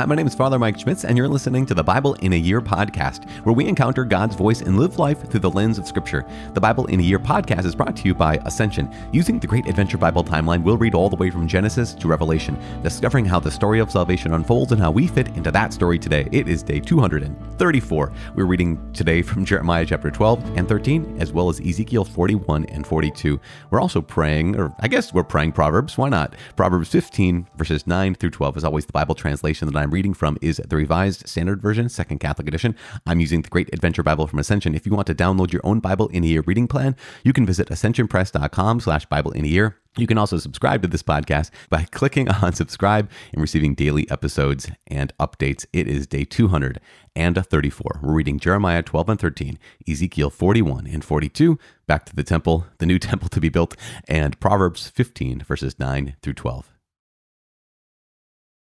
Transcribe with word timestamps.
Hi, 0.00 0.06
my 0.06 0.14
name 0.14 0.26
is 0.26 0.34
Father 0.34 0.58
Mike 0.58 0.78
Schmitz, 0.78 1.04
and 1.04 1.14
you're 1.18 1.28
listening 1.28 1.66
to 1.66 1.74
the 1.74 1.84
Bible 1.84 2.14
in 2.22 2.32
a 2.32 2.36
Year 2.36 2.62
podcast, 2.62 3.28
where 3.44 3.54
we 3.54 3.68
encounter 3.68 4.02
God's 4.02 4.34
voice 4.34 4.62
and 4.62 4.78
live 4.78 4.98
life 4.98 5.28
through 5.28 5.40
the 5.40 5.50
lens 5.50 5.76
of 5.76 5.86
Scripture. 5.86 6.24
The 6.54 6.60
Bible 6.60 6.86
in 6.86 7.00
a 7.00 7.02
Year 7.02 7.18
podcast 7.18 7.66
is 7.66 7.74
brought 7.74 7.94
to 7.96 8.04
you 8.08 8.14
by 8.14 8.36
Ascension. 8.46 8.90
Using 9.12 9.38
the 9.38 9.46
Great 9.46 9.66
Adventure 9.66 9.98
Bible 9.98 10.24
timeline, 10.24 10.62
we'll 10.62 10.78
read 10.78 10.94
all 10.94 11.10
the 11.10 11.16
way 11.16 11.28
from 11.28 11.46
Genesis 11.46 11.92
to 11.92 12.08
Revelation, 12.08 12.58
discovering 12.82 13.26
how 13.26 13.40
the 13.40 13.50
story 13.50 13.78
of 13.78 13.90
salvation 13.90 14.32
unfolds 14.32 14.72
and 14.72 14.80
how 14.80 14.90
we 14.90 15.06
fit 15.06 15.28
into 15.36 15.50
that 15.50 15.74
story 15.74 15.98
today. 15.98 16.26
It 16.32 16.48
is 16.48 16.62
day 16.62 16.80
234. 16.80 18.12
We're 18.36 18.46
reading 18.46 18.92
today 18.94 19.20
from 19.20 19.44
Jeremiah 19.44 19.84
chapter 19.84 20.10
12 20.10 20.56
and 20.56 20.66
13, 20.66 21.18
as 21.20 21.30
well 21.30 21.50
as 21.50 21.60
Ezekiel 21.60 22.06
41 22.06 22.64
and 22.70 22.86
42. 22.86 23.38
We're 23.68 23.82
also 23.82 24.00
praying, 24.00 24.56
or 24.58 24.74
I 24.80 24.88
guess 24.88 25.12
we're 25.12 25.24
praying 25.24 25.52
Proverbs. 25.52 25.98
Why 25.98 26.08
not? 26.08 26.36
Proverbs 26.56 26.88
15, 26.88 27.48
verses 27.56 27.86
9 27.86 28.14
through 28.14 28.30
12 28.30 28.56
is 28.56 28.64
always 28.64 28.86
the 28.86 28.92
Bible 28.92 29.14
translation 29.14 29.68
that 29.68 29.76
I'm 29.78 29.89
reading 29.90 30.14
from 30.14 30.38
is 30.40 30.60
the 30.66 30.76
Revised 30.76 31.28
Standard 31.28 31.60
Version, 31.60 31.88
Second 31.88 32.18
Catholic 32.18 32.48
Edition. 32.48 32.74
I'm 33.06 33.20
using 33.20 33.42
the 33.42 33.48
Great 33.48 33.68
Adventure 33.72 34.02
Bible 34.02 34.26
from 34.26 34.38
Ascension. 34.38 34.74
If 34.74 34.86
you 34.86 34.92
want 34.92 35.06
to 35.08 35.14
download 35.14 35.52
your 35.52 35.62
own 35.64 35.80
Bible 35.80 36.08
in 36.08 36.24
a 36.24 36.26
Year 36.26 36.42
reading 36.46 36.68
plan, 36.68 36.96
you 37.24 37.32
can 37.32 37.44
visit 37.44 37.68
ascensionpress.com 37.68 38.80
slash 38.80 39.06
Bible 39.06 39.32
in 39.32 39.44
a 39.44 39.48
Year. 39.48 39.76
You 39.96 40.06
can 40.06 40.18
also 40.18 40.38
subscribe 40.38 40.82
to 40.82 40.88
this 40.88 41.02
podcast 41.02 41.50
by 41.68 41.82
clicking 41.90 42.28
on 42.28 42.52
subscribe 42.52 43.10
and 43.32 43.42
receiving 43.42 43.74
daily 43.74 44.08
episodes 44.10 44.70
and 44.86 45.12
updates. 45.18 45.66
It 45.72 45.88
is 45.88 46.06
day 46.06 46.24
234. 46.24 48.00
We're 48.02 48.12
reading 48.12 48.38
Jeremiah 48.38 48.82
12 48.82 49.08
and 49.08 49.20
13, 49.20 49.58
Ezekiel 49.88 50.30
41 50.30 50.86
and 50.86 51.04
42, 51.04 51.58
back 51.86 52.06
to 52.06 52.14
the 52.14 52.24
temple, 52.24 52.66
the 52.78 52.86
new 52.86 52.98
temple 53.00 53.28
to 53.28 53.40
be 53.40 53.48
built, 53.48 53.76
and 54.08 54.38
Proverbs 54.40 54.88
15, 54.88 55.40
verses 55.40 55.78
9 55.78 56.16
through 56.22 56.34
12. 56.34 56.79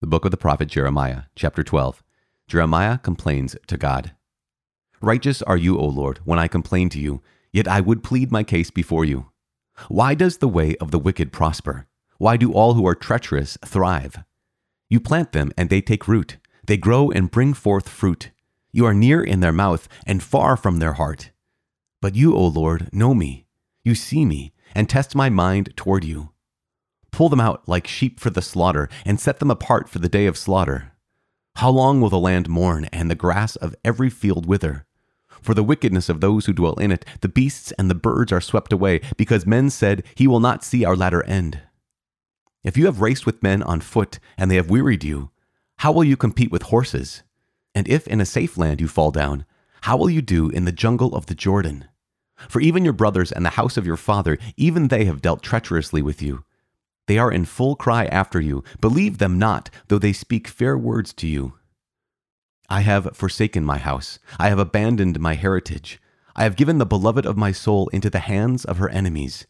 The 0.01 0.07
book 0.07 0.23
of 0.23 0.31
the 0.31 0.37
prophet 0.37 0.69
Jeremiah, 0.69 1.23
chapter 1.35 1.61
12. 1.61 2.01
Jeremiah 2.47 2.99
complains 2.99 3.57
to 3.67 3.75
God. 3.75 4.13
Righteous 5.01 5.41
are 5.41 5.57
you, 5.57 5.77
O 5.77 5.85
Lord, 5.85 6.21
when 6.23 6.39
I 6.39 6.47
complain 6.47 6.87
to 6.91 6.99
you, 6.99 7.21
yet 7.51 7.67
I 7.67 7.81
would 7.81 8.01
plead 8.01 8.31
my 8.31 8.43
case 8.43 8.71
before 8.71 9.03
you. 9.03 9.29
Why 9.89 10.15
does 10.15 10.37
the 10.37 10.47
way 10.47 10.77
of 10.77 10.91
the 10.91 10.99
wicked 10.99 11.33
prosper? 11.33 11.85
Why 12.17 12.37
do 12.37 12.53
all 12.53 12.75
who 12.75 12.87
are 12.87 12.95
treacherous 12.95 13.57
thrive? 13.65 14.23
You 14.89 15.01
plant 15.01 15.33
them, 15.33 15.51
and 15.57 15.69
they 15.69 15.81
take 15.81 16.07
root. 16.07 16.37
They 16.65 16.77
grow 16.77 17.11
and 17.11 17.29
bring 17.29 17.53
forth 17.53 17.89
fruit. 17.89 18.31
You 18.71 18.85
are 18.85 18.93
near 18.93 19.21
in 19.21 19.41
their 19.41 19.51
mouth 19.51 19.89
and 20.07 20.23
far 20.23 20.55
from 20.55 20.77
their 20.77 20.93
heart. 20.93 21.31
But 22.01 22.15
you, 22.15 22.33
O 22.37 22.47
Lord, 22.47 22.87
know 22.93 23.13
me. 23.13 23.47
You 23.83 23.95
see 23.95 24.23
me, 24.23 24.53
and 24.73 24.87
test 24.87 25.13
my 25.13 25.29
mind 25.29 25.75
toward 25.75 26.05
you. 26.05 26.29
Pull 27.19 27.27
them 27.27 27.41
out 27.41 27.67
like 27.67 27.85
sheep 27.85 28.17
for 28.17 28.29
the 28.29 28.41
slaughter, 28.41 28.87
and 29.05 29.19
set 29.19 29.39
them 29.39 29.51
apart 29.51 29.89
for 29.89 29.99
the 29.99 30.07
day 30.07 30.25
of 30.25 30.37
slaughter. 30.37 30.93
How 31.57 31.69
long 31.69 31.99
will 31.99 32.07
the 32.09 32.17
land 32.17 32.47
mourn, 32.47 32.85
and 32.93 33.11
the 33.11 33.13
grass 33.13 33.57
of 33.57 33.75
every 33.83 34.09
field 34.09 34.45
wither? 34.45 34.85
For 35.41 35.53
the 35.53 35.61
wickedness 35.61 36.07
of 36.07 36.21
those 36.21 36.45
who 36.45 36.53
dwell 36.53 36.75
in 36.75 36.93
it, 36.93 37.03
the 37.19 37.27
beasts 37.27 37.73
and 37.73 37.89
the 37.89 37.93
birds 37.93 38.31
are 38.31 38.39
swept 38.39 38.71
away, 38.71 39.01
because 39.17 39.45
men 39.45 39.69
said, 39.69 40.05
He 40.15 40.27
will 40.27 40.39
not 40.39 40.63
see 40.63 40.85
our 40.85 40.95
latter 40.95 41.21
end. 41.25 41.59
If 42.63 42.77
you 42.77 42.85
have 42.85 43.01
raced 43.01 43.25
with 43.25 43.43
men 43.43 43.63
on 43.63 43.81
foot, 43.81 44.19
and 44.37 44.49
they 44.49 44.55
have 44.55 44.69
wearied 44.69 45.03
you, 45.03 45.29
how 45.79 45.91
will 45.91 46.05
you 46.05 46.15
compete 46.15 46.53
with 46.53 46.71
horses? 46.71 47.23
And 47.75 47.85
if 47.89 48.07
in 48.07 48.21
a 48.21 48.25
safe 48.25 48.57
land 48.57 48.79
you 48.79 48.87
fall 48.87 49.11
down, 49.11 49.43
how 49.81 49.97
will 49.97 50.09
you 50.09 50.21
do 50.21 50.47
in 50.47 50.63
the 50.63 50.71
jungle 50.71 51.13
of 51.13 51.25
the 51.25 51.35
Jordan? 51.35 51.83
For 52.47 52.61
even 52.61 52.85
your 52.85 52.93
brothers 52.93 53.29
and 53.29 53.45
the 53.45 53.59
house 53.59 53.75
of 53.75 53.85
your 53.85 53.97
father, 53.97 54.37
even 54.55 54.87
they 54.87 55.03
have 55.03 55.21
dealt 55.21 55.43
treacherously 55.43 56.01
with 56.01 56.21
you. 56.21 56.45
They 57.09 57.17
are 57.17 57.31
in 57.31 57.45
full 57.45 57.75
cry 57.75 58.05
after 58.05 58.39
you. 58.39 58.63
Believe 58.81 59.17
them 59.17 59.39
not, 59.39 59.71
though 59.87 59.97
they 59.97 60.13
speak 60.13 60.47
fair 60.47 60.77
words 60.77 61.11
to 61.13 61.25
you. 61.25 61.53
I 62.69 62.81
have 62.81 63.17
forsaken 63.17 63.65
my 63.65 63.79
house. 63.79 64.19
I 64.37 64.49
have 64.49 64.59
abandoned 64.59 65.19
my 65.19 65.33
heritage. 65.33 65.99
I 66.35 66.43
have 66.43 66.55
given 66.55 66.77
the 66.77 66.85
beloved 66.85 67.25
of 67.25 67.35
my 67.35 67.51
soul 67.51 67.87
into 67.87 68.11
the 68.11 68.19
hands 68.19 68.63
of 68.63 68.77
her 68.77 68.89
enemies. 68.89 69.47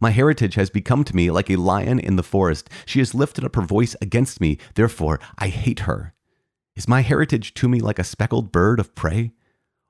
My 0.00 0.12
heritage 0.12 0.54
has 0.54 0.70
become 0.70 1.04
to 1.04 1.14
me 1.14 1.30
like 1.30 1.50
a 1.50 1.56
lion 1.56 1.98
in 1.98 2.16
the 2.16 2.22
forest. 2.22 2.70
She 2.86 3.00
has 3.00 3.14
lifted 3.14 3.44
up 3.44 3.56
her 3.56 3.60
voice 3.60 3.94
against 4.00 4.40
me. 4.40 4.56
Therefore, 4.74 5.20
I 5.36 5.48
hate 5.48 5.80
her. 5.80 6.14
Is 6.74 6.88
my 6.88 7.02
heritage 7.02 7.52
to 7.52 7.68
me 7.68 7.80
like 7.80 7.98
a 7.98 8.02
speckled 8.02 8.50
bird 8.50 8.80
of 8.80 8.94
prey? 8.94 9.32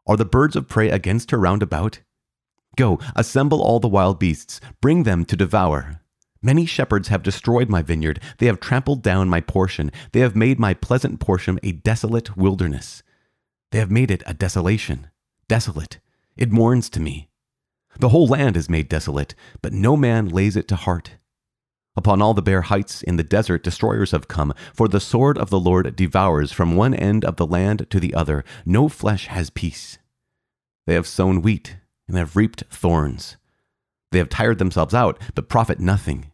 Are 0.04 0.16
the 0.16 0.24
birds 0.24 0.56
of 0.56 0.66
prey 0.66 0.90
against 0.90 1.30
her 1.30 1.38
round 1.38 1.62
about? 1.62 2.00
Go, 2.76 2.98
assemble 3.14 3.62
all 3.62 3.78
the 3.78 3.86
wild 3.86 4.18
beasts, 4.18 4.60
bring 4.80 5.04
them 5.04 5.24
to 5.26 5.36
devour. 5.36 6.00
Many 6.44 6.66
shepherds 6.66 7.08
have 7.08 7.22
destroyed 7.22 7.70
my 7.70 7.80
vineyard. 7.80 8.20
They 8.36 8.44
have 8.46 8.60
trampled 8.60 9.02
down 9.02 9.30
my 9.30 9.40
portion. 9.40 9.90
They 10.12 10.20
have 10.20 10.36
made 10.36 10.58
my 10.58 10.74
pleasant 10.74 11.18
portion 11.18 11.58
a 11.62 11.72
desolate 11.72 12.36
wilderness. 12.36 13.02
They 13.72 13.78
have 13.78 13.90
made 13.90 14.10
it 14.10 14.22
a 14.26 14.34
desolation. 14.34 15.08
Desolate. 15.48 16.00
It 16.36 16.52
mourns 16.52 16.90
to 16.90 17.00
me. 17.00 17.30
The 17.98 18.10
whole 18.10 18.26
land 18.26 18.58
is 18.58 18.68
made 18.68 18.90
desolate, 18.90 19.34
but 19.62 19.72
no 19.72 19.96
man 19.96 20.28
lays 20.28 20.54
it 20.54 20.68
to 20.68 20.76
heart. 20.76 21.12
Upon 21.96 22.20
all 22.20 22.34
the 22.34 22.42
bare 22.42 22.62
heights 22.62 23.02
in 23.02 23.16
the 23.16 23.24
desert 23.24 23.62
destroyers 23.62 24.10
have 24.10 24.28
come, 24.28 24.52
for 24.74 24.86
the 24.86 25.00
sword 25.00 25.38
of 25.38 25.48
the 25.48 25.58
Lord 25.58 25.96
devours 25.96 26.52
from 26.52 26.76
one 26.76 26.92
end 26.92 27.24
of 27.24 27.36
the 27.36 27.46
land 27.46 27.86
to 27.88 27.98
the 27.98 28.12
other. 28.12 28.44
No 28.66 28.90
flesh 28.90 29.28
has 29.28 29.48
peace. 29.48 29.96
They 30.86 30.92
have 30.92 31.06
sown 31.06 31.40
wheat 31.40 31.78
and 32.06 32.18
have 32.18 32.36
reaped 32.36 32.64
thorns. 32.68 33.38
They 34.12 34.18
have 34.18 34.28
tired 34.28 34.58
themselves 34.58 34.92
out, 34.92 35.18
but 35.34 35.48
profit 35.48 35.80
nothing. 35.80 36.32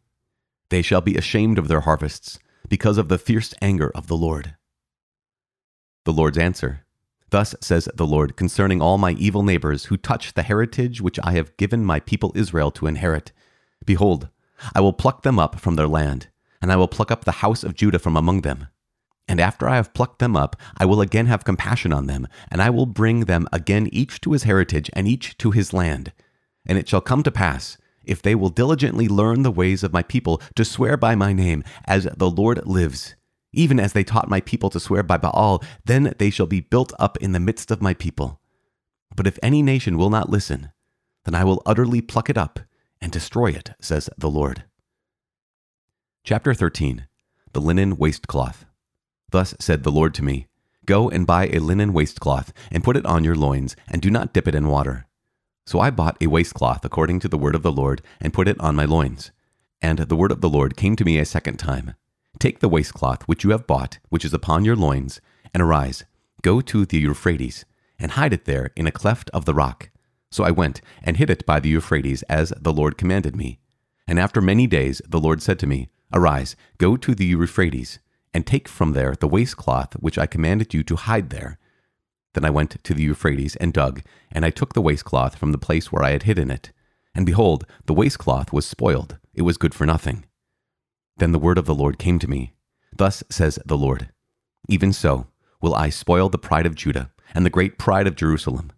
They 0.70 0.82
shall 0.82 1.00
be 1.00 1.16
ashamed 1.16 1.58
of 1.58 1.68
their 1.68 1.80
harvests, 1.80 2.38
because 2.68 2.96
of 2.96 3.08
the 3.08 3.18
fierce 3.18 3.52
anger 3.60 3.90
of 3.94 4.06
the 4.06 4.16
Lord. 4.16 4.54
The 6.04 6.12
Lord's 6.12 6.38
answer 6.38 6.86
Thus 7.30 7.54
says 7.60 7.88
the 7.94 8.06
Lord 8.06 8.36
concerning 8.36 8.80
all 8.82 8.98
my 8.98 9.12
evil 9.12 9.42
neighbors 9.42 9.84
who 9.84 9.96
touch 9.96 10.34
the 10.34 10.42
heritage 10.42 11.00
which 11.00 11.18
I 11.22 11.32
have 11.32 11.56
given 11.56 11.84
my 11.84 12.00
people 12.00 12.32
Israel 12.34 12.70
to 12.72 12.86
inherit. 12.86 13.30
Behold, 13.84 14.28
I 14.74 14.80
will 14.80 14.92
pluck 14.92 15.22
them 15.22 15.38
up 15.38 15.60
from 15.60 15.76
their 15.76 15.86
land, 15.86 16.28
and 16.60 16.72
I 16.72 16.76
will 16.76 16.88
pluck 16.88 17.10
up 17.10 17.24
the 17.24 17.40
house 17.42 17.62
of 17.62 17.74
Judah 17.74 18.00
from 18.00 18.16
among 18.16 18.40
them. 18.40 18.66
And 19.28 19.40
after 19.40 19.68
I 19.68 19.76
have 19.76 19.94
plucked 19.94 20.18
them 20.18 20.36
up, 20.36 20.56
I 20.76 20.86
will 20.86 21.00
again 21.00 21.26
have 21.26 21.44
compassion 21.44 21.92
on 21.92 22.06
them, 22.06 22.26
and 22.50 22.60
I 22.60 22.70
will 22.70 22.86
bring 22.86 23.20
them 23.20 23.46
again 23.52 23.88
each 23.92 24.20
to 24.22 24.32
his 24.32 24.42
heritage 24.42 24.90
and 24.92 25.06
each 25.06 25.38
to 25.38 25.52
his 25.52 25.72
land. 25.72 26.12
And 26.66 26.76
it 26.78 26.88
shall 26.88 27.00
come 27.00 27.22
to 27.22 27.30
pass 27.30 27.78
if 28.10 28.20
they 28.20 28.34
will 28.34 28.48
diligently 28.48 29.08
learn 29.08 29.42
the 29.42 29.52
ways 29.52 29.84
of 29.84 29.92
my 29.92 30.02
people 30.02 30.42
to 30.56 30.64
swear 30.64 30.96
by 30.96 31.14
my 31.14 31.32
name, 31.32 31.62
as 31.84 32.08
the 32.16 32.28
Lord 32.28 32.66
lives, 32.66 33.14
even 33.52 33.78
as 33.78 33.92
they 33.92 34.02
taught 34.02 34.28
my 34.28 34.40
people 34.40 34.68
to 34.70 34.80
swear 34.80 35.04
by 35.04 35.16
Baal, 35.16 35.62
then 35.84 36.12
they 36.18 36.28
shall 36.28 36.46
be 36.46 36.60
built 36.60 36.92
up 36.98 37.16
in 37.18 37.30
the 37.30 37.38
midst 37.38 37.70
of 37.70 37.80
my 37.80 37.94
people. 37.94 38.40
But 39.14 39.28
if 39.28 39.38
any 39.44 39.62
nation 39.62 39.96
will 39.96 40.10
not 40.10 40.28
listen, 40.28 40.72
then 41.24 41.36
I 41.36 41.44
will 41.44 41.62
utterly 41.64 42.00
pluck 42.00 42.28
it 42.28 42.36
up 42.36 42.58
and 43.00 43.12
destroy 43.12 43.52
it, 43.52 43.70
says 43.80 44.10
the 44.18 44.30
Lord. 44.30 44.64
Chapter 46.24 46.52
13 46.52 47.06
The 47.52 47.60
Linen 47.60 47.96
Waistcloth. 47.96 48.64
Thus 49.30 49.54
said 49.60 49.84
the 49.84 49.92
Lord 49.92 50.14
to 50.14 50.24
me 50.24 50.48
Go 50.84 51.08
and 51.08 51.26
buy 51.26 51.46
a 51.46 51.60
linen 51.60 51.92
waistcloth, 51.92 52.52
and 52.72 52.82
put 52.82 52.96
it 52.96 53.06
on 53.06 53.22
your 53.22 53.36
loins, 53.36 53.76
and 53.86 54.02
do 54.02 54.10
not 54.10 54.32
dip 54.32 54.48
it 54.48 54.56
in 54.56 54.66
water 54.66 55.06
so 55.66 55.80
I 55.80 55.90
bought 55.90 56.16
a 56.20 56.26
waistcloth 56.26 56.84
according 56.84 57.20
to 57.20 57.28
the 57.28 57.38
word 57.38 57.54
of 57.54 57.62
the 57.62 57.72
Lord, 57.72 58.02
and 58.20 58.32
put 58.32 58.48
it 58.48 58.60
on 58.60 58.76
my 58.76 58.84
loins. 58.84 59.30
And 59.80 59.98
the 59.98 60.16
word 60.16 60.32
of 60.32 60.40
the 60.40 60.48
Lord 60.48 60.76
came 60.76 60.96
to 60.96 61.04
me 61.04 61.18
a 61.18 61.24
second 61.24 61.58
time 61.58 61.94
Take 62.38 62.60
the 62.60 62.68
waistcloth 62.68 63.22
which 63.24 63.44
you 63.44 63.50
have 63.50 63.66
bought, 63.66 63.98
which 64.08 64.24
is 64.24 64.34
upon 64.34 64.64
your 64.64 64.76
loins, 64.76 65.20
and 65.52 65.62
arise, 65.62 66.04
go 66.42 66.60
to 66.60 66.86
the 66.86 66.98
Euphrates, 66.98 67.64
and 67.98 68.12
hide 68.12 68.32
it 68.32 68.44
there 68.44 68.70
in 68.76 68.86
a 68.86 68.92
cleft 68.92 69.30
of 69.30 69.44
the 69.44 69.54
rock. 69.54 69.90
So 70.30 70.44
I 70.44 70.50
went 70.50 70.80
and 71.02 71.16
hid 71.16 71.28
it 71.28 71.44
by 71.44 71.60
the 71.60 71.68
Euphrates, 71.68 72.22
as 72.24 72.52
the 72.58 72.72
Lord 72.72 72.96
commanded 72.96 73.36
me. 73.36 73.58
And 74.06 74.18
after 74.18 74.40
many 74.40 74.66
days 74.66 75.02
the 75.08 75.20
Lord 75.20 75.42
said 75.42 75.58
to 75.60 75.66
me, 75.66 75.88
Arise, 76.12 76.56
go 76.78 76.96
to 76.96 77.14
the 77.14 77.26
Euphrates, 77.26 77.98
and 78.32 78.46
take 78.46 78.68
from 78.68 78.92
there 78.92 79.14
the 79.14 79.28
waistcloth 79.28 79.94
which 79.94 80.18
I 80.18 80.26
commanded 80.26 80.72
you 80.72 80.82
to 80.84 80.96
hide 80.96 81.30
there. 81.30 81.58
Then 82.34 82.44
I 82.44 82.50
went 82.50 82.82
to 82.82 82.94
the 82.94 83.02
Euphrates 83.02 83.56
and 83.56 83.72
dug, 83.72 84.02
and 84.30 84.44
I 84.44 84.50
took 84.50 84.74
the 84.74 84.82
waistcloth 84.82 85.36
from 85.36 85.52
the 85.52 85.58
place 85.58 85.90
where 85.90 86.02
I 86.02 86.10
had 86.10 86.24
hidden 86.24 86.50
it. 86.50 86.70
And 87.14 87.26
behold, 87.26 87.66
the 87.86 87.94
waistcloth 87.94 88.52
was 88.52 88.66
spoiled, 88.66 89.18
it 89.34 89.42
was 89.42 89.56
good 89.56 89.74
for 89.74 89.86
nothing. 89.86 90.24
Then 91.16 91.32
the 91.32 91.38
word 91.38 91.58
of 91.58 91.66
the 91.66 91.74
Lord 91.74 91.98
came 91.98 92.18
to 92.20 92.30
me 92.30 92.54
Thus 92.96 93.22
says 93.30 93.58
the 93.64 93.76
Lord 93.76 94.10
Even 94.68 94.92
so 94.92 95.26
will 95.60 95.74
I 95.74 95.90
spoil 95.90 96.28
the 96.28 96.38
pride 96.38 96.66
of 96.66 96.74
Judah 96.74 97.10
and 97.34 97.44
the 97.44 97.50
great 97.50 97.78
pride 97.78 98.06
of 98.06 98.16
Jerusalem. 98.16 98.72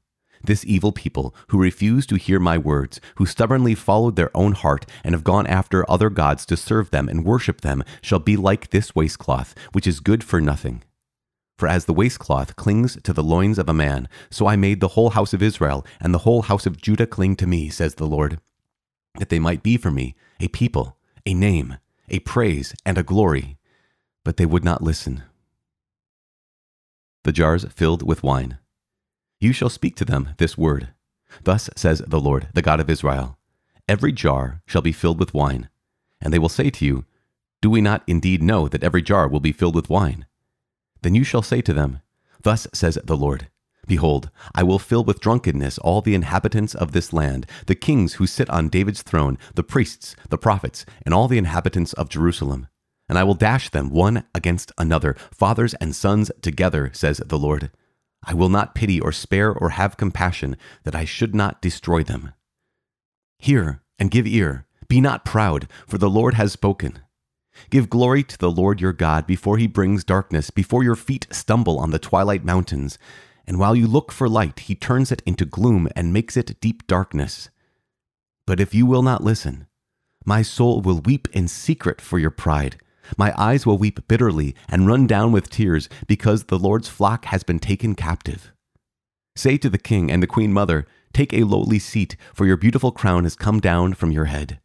This 0.45 0.65
evil 0.65 0.91
people, 0.91 1.35
who 1.49 1.59
refuse 1.63 2.05
to 2.07 2.17
hear 2.17 2.41
my 2.41 2.59
words, 2.59 3.01
who 3.15 3.27
stubbornly 3.27 3.77
followed 3.77 4.17
their 4.17 4.37
own 4.37 4.53
heart, 4.53 4.87
and 5.05 5.15
have 5.15 5.23
gone 5.23 5.47
after 5.47 5.89
other 5.89 6.11
gods 6.11 6.45
to 6.47 6.57
serve 6.57 6.91
them 6.91 7.09
and 7.09 7.25
worship 7.25 7.61
them, 7.61 7.85
shall 8.01 8.19
be 8.19 8.37
like 8.37 8.71
this 8.71 8.95
waistcloth, 8.95 9.55
which 9.71 9.87
is 9.87 10.01
good 10.01 10.25
for 10.25 10.41
nothing. 10.41 10.83
For 11.63 11.69
as 11.69 11.85
the 11.85 11.95
waistcloth 11.95 12.57
clings 12.57 12.99
to 13.05 13.13
the 13.13 13.23
loins 13.23 13.57
of 13.57 13.69
a 13.69 13.73
man, 13.73 14.09
so 14.31 14.49
I 14.49 14.57
made 14.57 14.81
the 14.81 14.99
whole 14.99 15.11
house 15.11 15.33
of 15.33 15.45
Israel 15.45 15.87
and 16.01 16.13
the 16.13 16.25
whole 16.27 16.43
house 16.43 16.67
of 16.67 16.77
Judah 16.77 17.07
cling 17.07 17.37
to 17.37 17.47
me, 17.47 17.69
says 17.69 17.95
the 17.95 18.05
Lord, 18.05 18.41
that 19.21 19.29
they 19.29 19.39
might 19.39 19.63
be 19.63 19.77
for 19.77 19.93
me 19.93 20.17
a 20.41 20.49
people, 20.49 20.97
a 21.25 21.35
name, 21.35 21.77
a 22.09 22.19
praise, 22.19 22.75
and 22.85 22.99
a 22.99 23.05
glory. 23.05 23.59
But 24.25 24.39
they 24.39 24.45
would 24.45 24.65
not 24.65 24.83
listen. 24.83 25.23
the 27.23 27.31
jars 27.31 27.65
filled 27.67 28.03
with 28.03 28.25
wine. 28.25 28.59
You 29.39 29.53
shall 29.53 29.71
speak 29.71 29.95
to 29.99 30.05
them 30.05 30.31
this 30.39 30.59
word. 30.59 30.89
Thus 31.45 31.71
says 31.77 32.03
the 32.05 32.19
Lord, 32.19 32.49
the 32.55 32.63
God 32.63 32.81
of 32.81 32.91
Israel 32.91 33.39
Every 33.87 34.11
jar 34.11 34.63
shall 34.67 34.83
be 34.83 34.91
filled 34.91 35.21
with 35.21 35.33
wine. 35.33 35.69
And 36.21 36.35
they 36.35 36.41
will 36.41 36.49
say 36.49 36.71
to 36.71 36.85
you, 36.85 37.05
Do 37.61 37.71
we 37.71 37.81
not 37.81 38.03
indeed 38.09 38.43
know 38.43 38.67
that 38.67 38.83
every 38.83 39.01
jar 39.01 39.29
will 39.29 39.39
be 39.39 39.53
filled 39.53 39.77
with 39.77 39.89
wine? 39.89 40.27
Then 41.03 41.15
you 41.15 41.25
shall 41.25 41.43
say 41.43 41.61
to 41.63 41.73
them, 41.73 42.01
Thus 42.43 42.67
says 42.73 42.99
the 43.05 43.17
Lord 43.17 43.49
Behold, 43.87 44.31
I 44.55 44.63
will 44.63 44.79
fill 44.79 45.05
with 45.05 45.21
drunkenness 45.21 45.79
all 45.79 46.01
the 46.01 46.15
inhabitants 46.15 46.75
of 46.75 46.93
this 46.93 47.13
land, 47.13 47.47
the 47.67 47.75
kings 47.75 48.15
who 48.15 48.27
sit 48.27 48.49
on 48.49 48.69
David's 48.69 49.03
throne, 49.03 49.39
the 49.55 49.65
priests, 49.65 50.15
the 50.29 50.39
prophets, 50.39 50.87
and 51.05 51.13
all 51.13 51.27
the 51.27 51.39
inhabitants 51.39 51.93
of 51.95 52.09
Jerusalem. 52.09 52.69
And 53.09 53.19
I 53.19 53.25
will 53.25 53.35
dash 53.35 53.71
them 53.71 53.91
one 53.91 54.25
against 54.35 54.71
another, 54.79 55.17
fathers 55.33 55.75
and 55.75 55.97
sons 55.97 56.31
together, 56.41 56.91
says 56.95 57.21
the 57.27 57.39
Lord. 57.39 57.71
I 58.25 58.35
will 58.35 58.49
not 58.49 58.77
pity 58.77 59.01
or 59.01 59.11
spare 59.11 59.53
or 59.53 59.71
have 59.71 59.97
compassion, 59.97 60.57
that 60.85 60.95
I 60.95 61.05
should 61.05 61.35
not 61.35 61.61
destroy 61.61 62.05
them. 62.05 62.33
Hear 63.39 63.83
and 63.99 64.11
give 64.11 64.27
ear. 64.29 64.67
Be 64.87 65.01
not 65.01 65.25
proud, 65.25 65.67
for 65.89 65.99
the 65.99 66.11
Lord 66.11 66.35
has 66.35 66.53
spoken. 66.53 67.01
Give 67.71 67.91
glory 67.91 68.23
to 68.25 68.39
the 68.39 68.51
Lord 68.51 68.81
your 68.81 68.93
God 68.93 69.27
before 69.27 69.59
he 69.59 69.67
brings 69.67 70.05
darkness, 70.05 70.51
before 70.51 70.83
your 70.83 70.97
feet 70.97 71.27
stumble 71.31 71.79
on 71.79 71.91
the 71.91 71.99
twilight 71.99 72.45
mountains. 72.45 72.99
And 73.47 73.59
while 73.59 73.75
you 73.75 73.87
look 73.87 74.13
for 74.13 74.29
light, 74.29 74.61
he 74.61 74.75
turns 74.75 75.11
it 75.13 75.23
into 75.27 75.45
gloom 75.45 75.89
and 75.97 76.13
makes 76.13 76.37
it 76.37 76.61
deep 76.61 76.87
darkness. 76.87 77.51
But 78.47 78.61
if 78.61 78.75
you 78.75 78.87
will 78.87 79.03
not 79.03 79.23
listen, 79.23 79.67
my 80.25 80.43
soul 80.43 80.81
will 80.81 81.01
weep 81.01 81.29
in 81.33 81.49
secret 81.49 82.01
for 82.01 82.19
your 82.19 82.31
pride. 82.31 82.77
My 83.17 83.35
eyes 83.37 83.67
will 83.67 83.79
weep 83.79 84.07
bitterly 84.07 84.55
and 84.69 84.87
run 84.87 85.07
down 85.07 85.33
with 85.33 85.51
tears 85.51 85.89
because 86.07 86.45
the 86.45 86.59
Lord's 86.59 86.89
flock 86.89 87.27
has 87.27 87.43
been 87.43 87.59
taken 87.59 87.95
captive. 87.95 88.53
Say 89.35 89.57
to 89.59 89.71
the 89.71 89.79
king 89.79 90.11
and 90.11 90.23
the 90.23 90.27
queen 90.27 90.53
mother, 90.53 90.87
Take 91.13 91.33
a 91.33 91.45
lowly 91.45 91.79
seat, 91.79 92.17
for 92.33 92.47
your 92.47 92.57
beautiful 92.57 92.93
crown 92.93 93.25
has 93.25 93.37
come 93.37 93.61
down 93.61 93.95
from 93.95 94.13
your 94.13 94.27
head. 94.27 94.61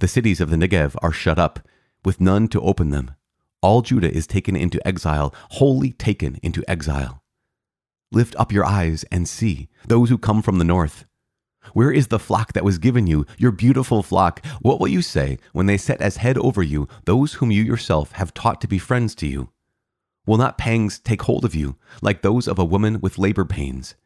The 0.00 0.08
cities 0.08 0.40
of 0.40 0.50
the 0.50 0.56
Negev 0.56 0.96
are 1.02 1.12
shut 1.12 1.38
up, 1.38 1.60
with 2.08 2.22
none 2.22 2.48
to 2.48 2.58
open 2.62 2.88
them. 2.88 3.10
All 3.60 3.82
Judah 3.82 4.10
is 4.10 4.26
taken 4.26 4.56
into 4.56 4.80
exile, 4.88 5.34
wholly 5.50 5.92
taken 5.92 6.38
into 6.42 6.64
exile. 6.66 7.22
Lift 8.10 8.34
up 8.36 8.50
your 8.50 8.64
eyes 8.64 9.04
and 9.12 9.28
see 9.28 9.68
those 9.86 10.08
who 10.08 10.16
come 10.16 10.40
from 10.40 10.56
the 10.56 10.64
north. 10.64 11.04
Where 11.74 11.92
is 11.92 12.06
the 12.06 12.18
flock 12.18 12.54
that 12.54 12.64
was 12.64 12.78
given 12.78 13.06
you, 13.06 13.26
your 13.36 13.52
beautiful 13.52 14.02
flock? 14.02 14.42
What 14.62 14.80
will 14.80 14.88
you 14.88 15.02
say 15.02 15.36
when 15.52 15.66
they 15.66 15.76
set 15.76 16.00
as 16.00 16.16
head 16.16 16.38
over 16.38 16.62
you 16.62 16.88
those 17.04 17.34
whom 17.34 17.50
you 17.50 17.62
yourself 17.62 18.12
have 18.12 18.32
taught 18.32 18.62
to 18.62 18.66
be 18.68 18.78
friends 18.78 19.14
to 19.16 19.26
you? 19.26 19.50
Will 20.24 20.38
not 20.38 20.56
pangs 20.56 20.98
take 20.98 21.20
hold 21.20 21.44
of 21.44 21.54
you, 21.54 21.76
like 22.00 22.22
those 22.22 22.48
of 22.48 22.58
a 22.58 22.64
woman 22.64 23.02
with 23.02 23.18
labor 23.18 23.44
pains? 23.44 23.96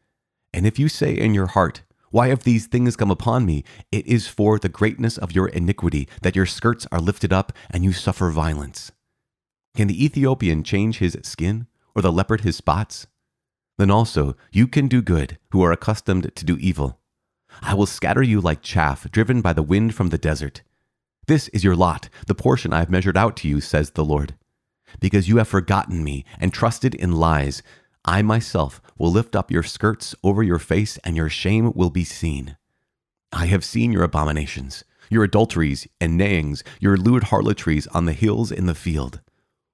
And 0.53 0.67
if 0.67 0.77
you 0.77 0.89
say 0.89 1.13
in 1.13 1.33
your 1.33 1.47
heart, 1.47 1.83
Why 2.13 2.27
have 2.27 2.43
these 2.43 2.67
things 2.67 2.95
come 2.95 3.09
upon 3.09 3.43
me? 3.43 3.63
It 3.91 4.05
is 4.05 4.27
for 4.27 4.59
the 4.59 4.69
greatness 4.69 5.17
of 5.17 5.31
your 5.31 5.47
iniquity 5.47 6.07
that 6.21 6.35
your 6.35 6.45
skirts 6.45 6.85
are 6.91 6.99
lifted 6.99 7.33
up 7.33 7.51
and 7.71 7.83
you 7.83 7.91
suffer 7.91 8.29
violence. 8.29 8.91
Can 9.75 9.87
the 9.87 10.05
Ethiopian 10.05 10.61
change 10.63 10.99
his 10.99 11.17
skin, 11.23 11.65
or 11.95 12.03
the 12.03 12.11
leopard 12.11 12.41
his 12.41 12.55
spots? 12.55 13.07
Then 13.79 13.89
also 13.89 14.35
you 14.51 14.67
can 14.67 14.87
do 14.87 15.01
good, 15.01 15.39
who 15.53 15.63
are 15.63 15.71
accustomed 15.71 16.35
to 16.35 16.45
do 16.45 16.55
evil. 16.59 16.99
I 17.63 17.73
will 17.73 17.87
scatter 17.87 18.21
you 18.21 18.39
like 18.39 18.61
chaff 18.61 19.09
driven 19.09 19.41
by 19.41 19.53
the 19.53 19.63
wind 19.63 19.95
from 19.95 20.09
the 20.09 20.19
desert. 20.19 20.61
This 21.25 21.47
is 21.47 21.63
your 21.63 21.75
lot, 21.75 22.09
the 22.27 22.35
portion 22.35 22.73
I 22.73 22.79
have 22.81 22.91
measured 22.91 23.17
out 23.17 23.35
to 23.37 23.47
you, 23.47 23.59
says 23.59 23.89
the 23.89 24.05
Lord. 24.05 24.35
Because 24.99 25.27
you 25.27 25.37
have 25.37 25.47
forgotten 25.47 26.03
me 26.03 26.25
and 26.39 26.53
trusted 26.53 26.93
in 26.93 27.13
lies, 27.13 27.63
I 28.05 28.21
myself 28.21 28.81
will 28.97 29.11
lift 29.11 29.35
up 29.35 29.49
your 29.49 29.63
skirts 29.63 30.13
over 30.23 30.43
your 30.43 30.59
face, 30.59 30.97
and 31.03 31.15
your 31.15 31.29
shame 31.29 31.71
will 31.73 31.89
be 31.89 32.03
seen. 32.03 32.57
I 33.31 33.45
have 33.45 33.63
seen 33.63 33.91
your 33.91 34.03
abominations, 34.03 34.83
your 35.09 35.23
adulteries 35.23 35.87
and 36.01 36.17
neighings, 36.17 36.63
your 36.79 36.97
lewd 36.97 37.25
harlotries 37.25 37.87
on 37.87 38.05
the 38.05 38.13
hills 38.13 38.51
in 38.51 38.65
the 38.65 38.75
field. 38.75 39.21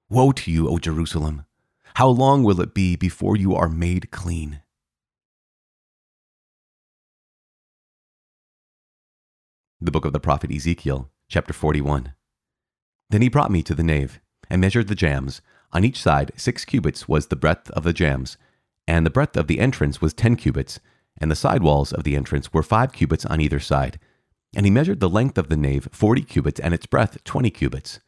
Woe 0.08 0.32
to 0.32 0.50
you, 0.50 0.68
O 0.68 0.78
Jerusalem! 0.78 1.44
How 1.94 2.08
long 2.08 2.44
will 2.44 2.60
it 2.60 2.72
be 2.72 2.96
before 2.96 3.36
you 3.36 3.54
are 3.54 3.68
made 3.68 4.10
clean? 4.10 4.62
The 9.80 9.90
book 9.90 10.04
of 10.04 10.12
the 10.12 10.20
prophet 10.20 10.52
Ezekiel, 10.52 11.10
chapter 11.28 11.52
41. 11.52 12.12
Then 13.08 13.22
he 13.22 13.28
brought 13.28 13.50
me 13.50 13.62
to 13.64 13.74
the 13.74 13.82
nave, 13.82 14.20
and 14.48 14.60
measured 14.60 14.88
the 14.88 14.94
jambs, 14.94 15.42
on 15.72 15.84
each 15.84 16.00
side, 16.00 16.32
six 16.36 16.64
cubits 16.64 17.08
was 17.08 17.26
the 17.26 17.36
breadth 17.36 17.70
of 17.70 17.84
the 17.84 17.92
jambs, 17.92 18.36
and 18.88 19.06
the 19.06 19.10
breadth 19.10 19.36
of 19.36 19.46
the 19.46 19.60
entrance 19.60 20.00
was 20.00 20.12
ten 20.12 20.36
cubits, 20.36 20.80
and 21.18 21.30
the 21.30 21.36
side 21.36 21.62
walls 21.62 21.92
of 21.92 22.04
the 22.04 22.16
entrance 22.16 22.52
were 22.52 22.62
five 22.62 22.92
cubits 22.92 23.24
on 23.26 23.40
either 23.40 23.60
side. 23.60 23.98
And 24.54 24.66
he 24.66 24.70
measured 24.70 25.00
the 25.00 25.08
length 25.08 25.38
of 25.38 25.48
the 25.48 25.56
nave 25.56 25.88
forty 25.92 26.22
cubits, 26.22 26.58
and 26.58 26.74
its 26.74 26.86
breadth 26.86 27.22
twenty 27.24 27.50
cubits. 27.50 28.00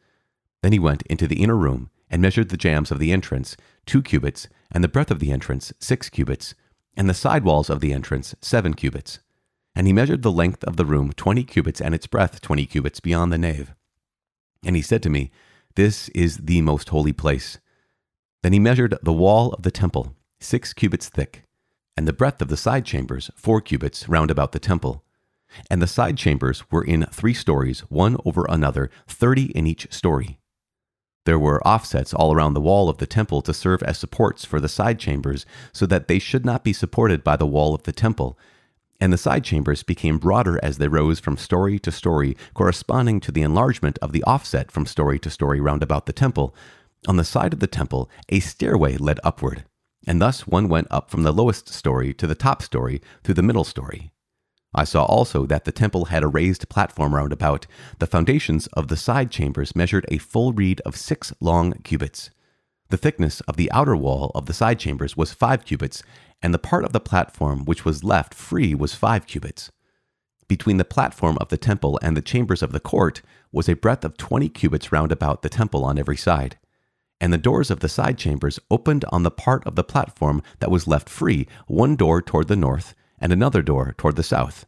Then 0.61 0.73
he 0.73 0.79
went 0.79 1.03
into 1.03 1.27
the 1.27 1.41
inner 1.41 1.55
room, 1.55 1.89
and 2.09 2.21
measured 2.21 2.49
the 2.49 2.57
jambs 2.57 2.91
of 2.91 2.99
the 2.99 3.11
entrance, 3.11 3.55
two 3.85 4.01
cubits, 4.01 4.47
and 4.71 4.83
the 4.83 4.89
breadth 4.89 5.09
of 5.09 5.19
the 5.19 5.31
entrance, 5.31 5.73
six 5.79 6.09
cubits, 6.09 6.53
and 6.95 7.09
the 7.09 7.13
side 7.13 7.43
walls 7.43 7.69
of 7.69 7.79
the 7.79 7.93
entrance, 7.93 8.35
seven 8.41 8.73
cubits. 8.73 9.19
And 9.75 9.87
he 9.87 9.93
measured 9.93 10.21
the 10.21 10.31
length 10.31 10.63
of 10.65 10.75
the 10.75 10.85
room 10.85 11.13
twenty 11.13 11.43
cubits, 11.43 11.79
and 11.81 11.95
its 11.95 12.07
breadth 12.07 12.41
twenty 12.41 12.65
cubits 12.65 12.99
beyond 12.99 13.31
the 13.31 13.37
nave. 13.37 13.73
And 14.65 14.75
he 14.75 14.81
said 14.81 15.01
to 15.03 15.09
me, 15.09 15.31
this 15.75 16.09
is 16.09 16.37
the 16.37 16.61
most 16.61 16.89
holy 16.89 17.13
place. 17.13 17.59
Then 18.41 18.53
he 18.53 18.59
measured 18.59 18.97
the 19.01 19.13
wall 19.13 19.53
of 19.53 19.63
the 19.63 19.71
temple, 19.71 20.15
six 20.39 20.73
cubits 20.73 21.09
thick, 21.09 21.43
and 21.95 22.07
the 22.07 22.13
breadth 22.13 22.41
of 22.41 22.49
the 22.49 22.57
side 22.57 22.85
chambers, 22.85 23.31
four 23.35 23.61
cubits, 23.61 24.09
round 24.09 24.29
about 24.29 24.51
the 24.51 24.59
temple. 24.59 25.03
And 25.69 25.81
the 25.81 25.87
side 25.87 26.17
chambers 26.17 26.69
were 26.71 26.83
in 26.83 27.05
three 27.11 27.33
stories, 27.33 27.81
one 27.81 28.17
over 28.25 28.45
another, 28.49 28.89
thirty 29.07 29.45
in 29.45 29.67
each 29.67 29.91
story. 29.91 30.39
There 31.25 31.39
were 31.39 31.65
offsets 31.65 32.13
all 32.13 32.33
around 32.33 32.53
the 32.53 32.61
wall 32.61 32.89
of 32.89 32.97
the 32.97 33.05
temple 33.05 33.41
to 33.43 33.53
serve 33.53 33.81
as 33.83 33.97
supports 33.97 34.43
for 34.43 34.59
the 34.59 34.67
side 34.67 34.99
chambers, 34.99 35.45
so 35.71 35.85
that 35.85 36.07
they 36.07 36.19
should 36.19 36.45
not 36.45 36.63
be 36.63 36.73
supported 36.73 37.23
by 37.23 37.37
the 37.37 37.47
wall 37.47 37.73
of 37.73 37.83
the 37.83 37.93
temple, 37.93 38.37
and 39.03 39.11
the 39.11 39.17
side 39.17 39.43
chambers 39.43 39.83
became 39.83 40.17
broader 40.17 40.57
as 40.63 40.77
they 40.77 40.87
rose 40.87 41.19
from 41.19 41.35
story 41.35 41.77
to 41.77 41.91
story, 41.91 42.37
corresponding 42.53 43.19
to 43.19 43.33
the 43.33 43.41
enlargement 43.41 43.99
of 44.01 44.13
the 44.13 44.23
offset 44.23 44.71
from 44.71 44.85
story 44.85 45.19
to 45.19 45.29
story 45.29 45.59
round 45.59 45.83
about 45.83 46.05
the 46.05 46.13
temple. 46.13 46.55
On 47.09 47.17
the 47.17 47.25
side 47.25 47.51
of 47.51 47.59
the 47.59 47.67
temple, 47.67 48.09
a 48.29 48.39
stairway 48.39 48.95
led 48.95 49.19
upward, 49.21 49.65
and 50.07 50.21
thus 50.21 50.47
one 50.47 50.69
went 50.69 50.87
up 50.89 51.09
from 51.09 51.23
the 51.23 51.33
lowest 51.33 51.67
story 51.67 52.13
to 52.13 52.25
the 52.25 52.33
top 52.33 52.61
story 52.61 53.01
through 53.25 53.33
the 53.33 53.43
middle 53.43 53.65
story. 53.65 54.13
I 54.73 54.85
saw 54.85 55.03
also 55.03 55.45
that 55.47 55.65
the 55.65 55.73
temple 55.73 56.05
had 56.05 56.23
a 56.23 56.27
raised 56.27 56.69
platform 56.69 57.13
round 57.13 57.33
about. 57.33 57.67
The 57.99 58.07
foundations 58.07 58.67
of 58.67 58.87
the 58.87 58.95
side 58.95 59.31
chambers 59.31 59.75
measured 59.75 60.05
a 60.07 60.17
full 60.17 60.53
reed 60.53 60.79
of 60.85 60.95
six 60.95 61.33
long 61.41 61.73
cubits. 61.83 62.29
The 62.93 62.97
thickness 62.97 63.41
of 63.47 63.57
the 63.57 63.71
outer 63.71 63.95
wall 63.95 64.31
of 64.35 64.45
the 64.45 64.53
side 64.53 64.77
chambers 64.77 65.17
was 65.17 65.33
five 65.33 65.65
cubits, 65.65 66.03
and 66.43 66.53
the 66.53 66.59
part 66.59 66.85
of 66.85 66.93
the 66.93 66.99
platform 66.99 67.65
which 67.65 67.83
was 67.83 68.03
left 68.03 68.35
free 68.35 68.75
was 68.75 68.93
five 68.93 69.25
cubits. 69.25 69.71
Between 70.47 70.77
the 70.77 70.85
platform 70.85 71.39
of 71.41 71.49
the 71.49 71.57
temple 71.57 71.99
and 72.03 72.15
the 72.15 72.21
chambers 72.21 72.61
of 72.61 72.71
the 72.71 72.79
court 72.79 73.23
was 73.51 73.67
a 73.67 73.73
breadth 73.73 74.05
of 74.05 74.15
twenty 74.15 74.47
cubits 74.47 74.91
round 74.91 75.11
about 75.11 75.41
the 75.41 75.49
temple 75.49 75.83
on 75.83 75.97
every 75.97 76.15
side. 76.15 76.59
And 77.19 77.33
the 77.33 77.39
doors 77.39 77.71
of 77.71 77.79
the 77.79 77.89
side 77.89 78.19
chambers 78.19 78.59
opened 78.69 79.05
on 79.09 79.23
the 79.23 79.31
part 79.31 79.65
of 79.65 79.73
the 79.73 79.83
platform 79.83 80.43
that 80.59 80.69
was 80.69 80.85
left 80.85 81.09
free, 81.09 81.47
one 81.65 81.95
door 81.95 82.21
toward 82.21 82.47
the 82.47 82.55
north, 82.55 82.93
and 83.17 83.33
another 83.33 83.63
door 83.63 83.95
toward 83.97 84.17
the 84.17 84.21
south. 84.21 84.67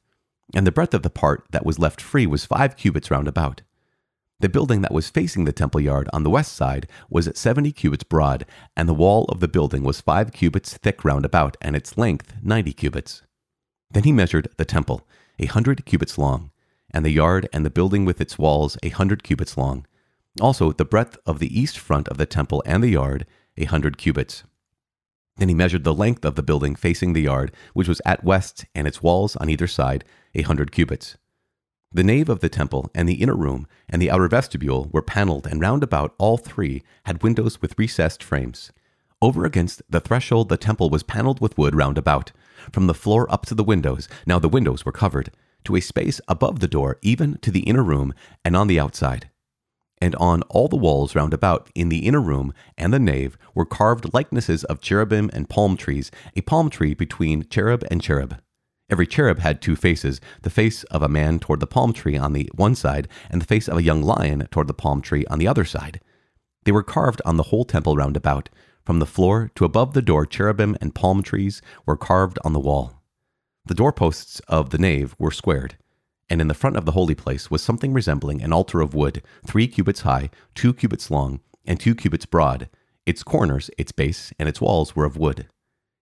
And 0.56 0.66
the 0.66 0.72
breadth 0.72 0.96
of 0.96 1.04
the 1.04 1.12
part 1.12 1.46
that 1.52 1.64
was 1.64 1.78
left 1.78 2.02
free 2.02 2.26
was 2.26 2.44
five 2.44 2.76
cubits 2.76 3.12
round 3.12 3.28
about. 3.28 3.62
The 4.40 4.50
building 4.50 4.82
that 4.82 4.94
was 4.94 5.10
facing 5.10 5.46
the 5.46 5.54
temple 5.54 5.80
yard 5.80 6.10
on 6.12 6.24
the 6.24 6.30
west 6.30 6.54
side 6.54 6.88
was 7.10 7.30
seventy 7.36 7.72
cubits 7.72 8.04
broad, 8.04 8.46
and 8.76 8.88
the 8.88 8.94
wall 8.94 9.26
of 9.26 9.40
the 9.40 9.48
building 9.48 9.84
was 9.84 10.02
five 10.02 10.34
cubits 10.34 10.76
thick 10.78 11.06
round 11.06 11.24
about, 11.24 11.56
and 11.62 11.76
its 11.76 11.98
length 11.98 12.34
ninety 12.44 12.74
cubits. 12.74 13.22
Then 13.92 14.04
he 14.04 14.12
measured 14.12 14.50
the 14.58 14.66
temple, 14.66 15.08
a 15.40 15.46
hundred 15.46 15.86
cubits 15.86 16.18
long, 16.18 16.52
and 16.92 17.06
the 17.06 17.12
yard 17.12 17.48
and 17.54 17.66
the 17.66 17.70
building 17.70 18.04
with 18.04 18.20
its 18.20 18.38
walls 18.38 18.78
a 18.84 18.90
hundred 18.90 19.24
cubits 19.24 19.58
long. 19.58 19.86
Also 20.42 20.74
the 20.74 20.84
breadth 20.84 21.18
of 21.26 21.40
the 21.40 21.58
east 21.58 21.78
front 21.78 22.10
of 22.10 22.18
the 22.18 22.26
temple 22.26 22.62
and 22.66 22.84
the 22.84 22.90
yard, 22.90 23.26
a 23.58 23.64
hundred 23.64 23.98
cubits. 23.98 24.44
Then 25.38 25.48
he 25.48 25.56
measured 25.56 25.86
the 25.86 25.94
length 25.94 26.26
of 26.26 26.36
the 26.36 26.44
building 26.44 26.76
facing 26.76 27.14
the 27.14 27.22
yard, 27.22 27.54
which 27.74 27.88
was 27.88 28.02
at 28.06 28.24
west, 28.24 28.66
and 28.76 28.86
its 28.86 29.02
walls 29.02 29.38
on 29.38 29.50
either 29.50 29.68
side, 29.68 30.04
a 30.34 30.42
hundred 30.42 30.74
cubits. 30.74 31.18
The 31.96 32.04
nave 32.04 32.28
of 32.28 32.42
the 32.42 32.50
temple 32.50 32.92
and 32.94 33.08
the 33.08 33.22
inner 33.22 33.38
room 33.38 33.68
and 33.88 34.02
the 34.02 34.12
outer 34.12 34.28
vestibule 34.28 34.90
were 34.92 35.02
paneled, 35.02 35.48
and 35.48 35.62
round 35.62 35.82
about 35.82 36.14
all 36.18 36.36
three 36.36 36.84
had 37.06 37.24
windows 37.24 37.62
with 37.62 37.80
recessed 37.80 38.22
frames. 38.22 38.74
Over 39.22 39.46
against 39.46 39.82
the 39.90 40.02
threshold, 40.02 40.50
the 40.50 40.58
temple 40.58 40.90
was 40.90 41.04
paneled 41.04 41.40
with 41.40 41.58
wood 41.58 41.74
round 41.74 41.98
about, 41.98 42.34
from 42.70 42.88
the 42.88 42.94
floor 42.94 43.32
up 43.32 43.46
to 43.46 43.56
the 43.56 43.64
windows. 43.64 44.10
Now 44.26 44.40
the 44.40 44.50
windows 44.50 44.84
were 44.84 44.92
covered, 44.92 45.32
to 45.64 45.78
a 45.78 45.80
space 45.80 46.20
above 46.28 46.60
the 46.60 46.68
door, 46.68 47.00
even 47.02 47.38
to 47.38 47.50
the 47.50 47.62
inner 47.62 47.82
room 47.82 48.14
and 48.44 48.58
on 48.58 48.68
the 48.68 48.78
outside. 48.78 49.30
And 50.02 50.16
on 50.18 50.42
all 50.50 50.68
the 50.68 50.76
walls 50.76 51.16
round 51.16 51.34
about 51.34 51.70
in 51.76 51.88
the 51.88 52.06
inner 52.06 52.20
room 52.20 52.54
and 52.78 52.94
the 52.94 53.00
nave 53.00 53.38
were 53.54 53.66
carved 53.66 54.14
likenesses 54.14 54.66
of 54.66 54.82
cherubim 54.82 55.30
and 55.32 55.48
palm 55.50 55.78
trees, 55.78 56.12
a 56.36 56.42
palm 56.42 56.70
tree 56.70 56.94
between 56.94 57.48
cherub 57.48 57.86
and 57.90 58.02
cherub. 58.02 58.36
Every 58.90 59.08
cherub 59.08 59.40
had 59.40 59.62
two 59.62 59.76
faces 59.76 60.22
the 60.44 60.50
face 60.50 60.84
of 60.86 61.02
a 61.02 61.10
man 61.10 61.40
toward 61.40 61.60
the 61.60 61.68
palm 61.68 61.92
tree 61.92 62.18
on 62.18 62.34
the 62.34 62.50
one 62.54 62.76
side, 62.76 63.08
and 63.30 63.42
the 63.42 63.46
face 63.46 63.68
of 63.68 63.78
a 63.78 63.84
young 63.84 64.04
lion 64.04 64.48
toward 64.52 64.68
the 64.68 64.74
palm 64.74 65.02
tree 65.02 65.26
on 65.26 65.40
the 65.40 65.48
other 65.48 65.66
side. 65.66 66.02
They 66.66 66.72
were 66.72 66.84
carved 66.84 67.22
on 67.26 67.38
the 67.38 67.44
whole 67.44 67.66
temple 67.66 67.96
round 67.96 68.16
about. 68.16 68.50
From 68.84 69.00
the 69.00 69.08
floor 69.08 69.50
to 69.56 69.66
above 69.66 69.94
the 69.94 70.02
door, 70.04 70.28
cherubim 70.28 70.78
and 70.80 70.94
palm 70.94 71.24
trees 71.24 71.62
were 71.88 71.98
carved 71.98 72.38
on 72.44 72.54
the 72.54 72.60
wall. 72.60 73.02
The 73.66 73.74
doorposts 73.74 74.40
of 74.42 74.70
the 74.70 74.78
nave 74.78 75.16
were 75.18 75.32
squared, 75.32 75.78
and 76.30 76.40
in 76.40 76.48
the 76.48 76.54
front 76.54 76.78
of 76.78 76.86
the 76.86 76.92
holy 76.92 77.16
place 77.16 77.50
was 77.50 77.64
something 77.64 77.94
resembling 77.94 78.44
an 78.44 78.54
altar 78.54 78.82
of 78.82 78.94
wood, 78.94 79.24
three 79.44 79.68
cubits 79.68 80.02
high, 80.02 80.30
two 80.54 80.72
cubits 80.72 81.10
long, 81.10 81.40
and 81.66 81.80
two 81.80 81.96
cubits 81.96 82.28
broad. 82.28 82.70
Its 83.08 83.24
corners, 83.24 83.72
its 83.80 83.92
base, 83.92 84.32
and 84.38 84.48
its 84.48 84.62
walls 84.62 84.96
were 84.96 85.06
of 85.06 85.18
wood. 85.18 85.48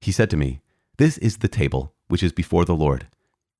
He 0.01 0.11
said 0.11 0.29
to 0.31 0.37
me, 0.37 0.59
This 0.97 1.17
is 1.19 1.37
the 1.37 1.47
table 1.47 1.93
which 2.07 2.23
is 2.23 2.31
before 2.31 2.65
the 2.65 2.75
Lord. 2.75 3.07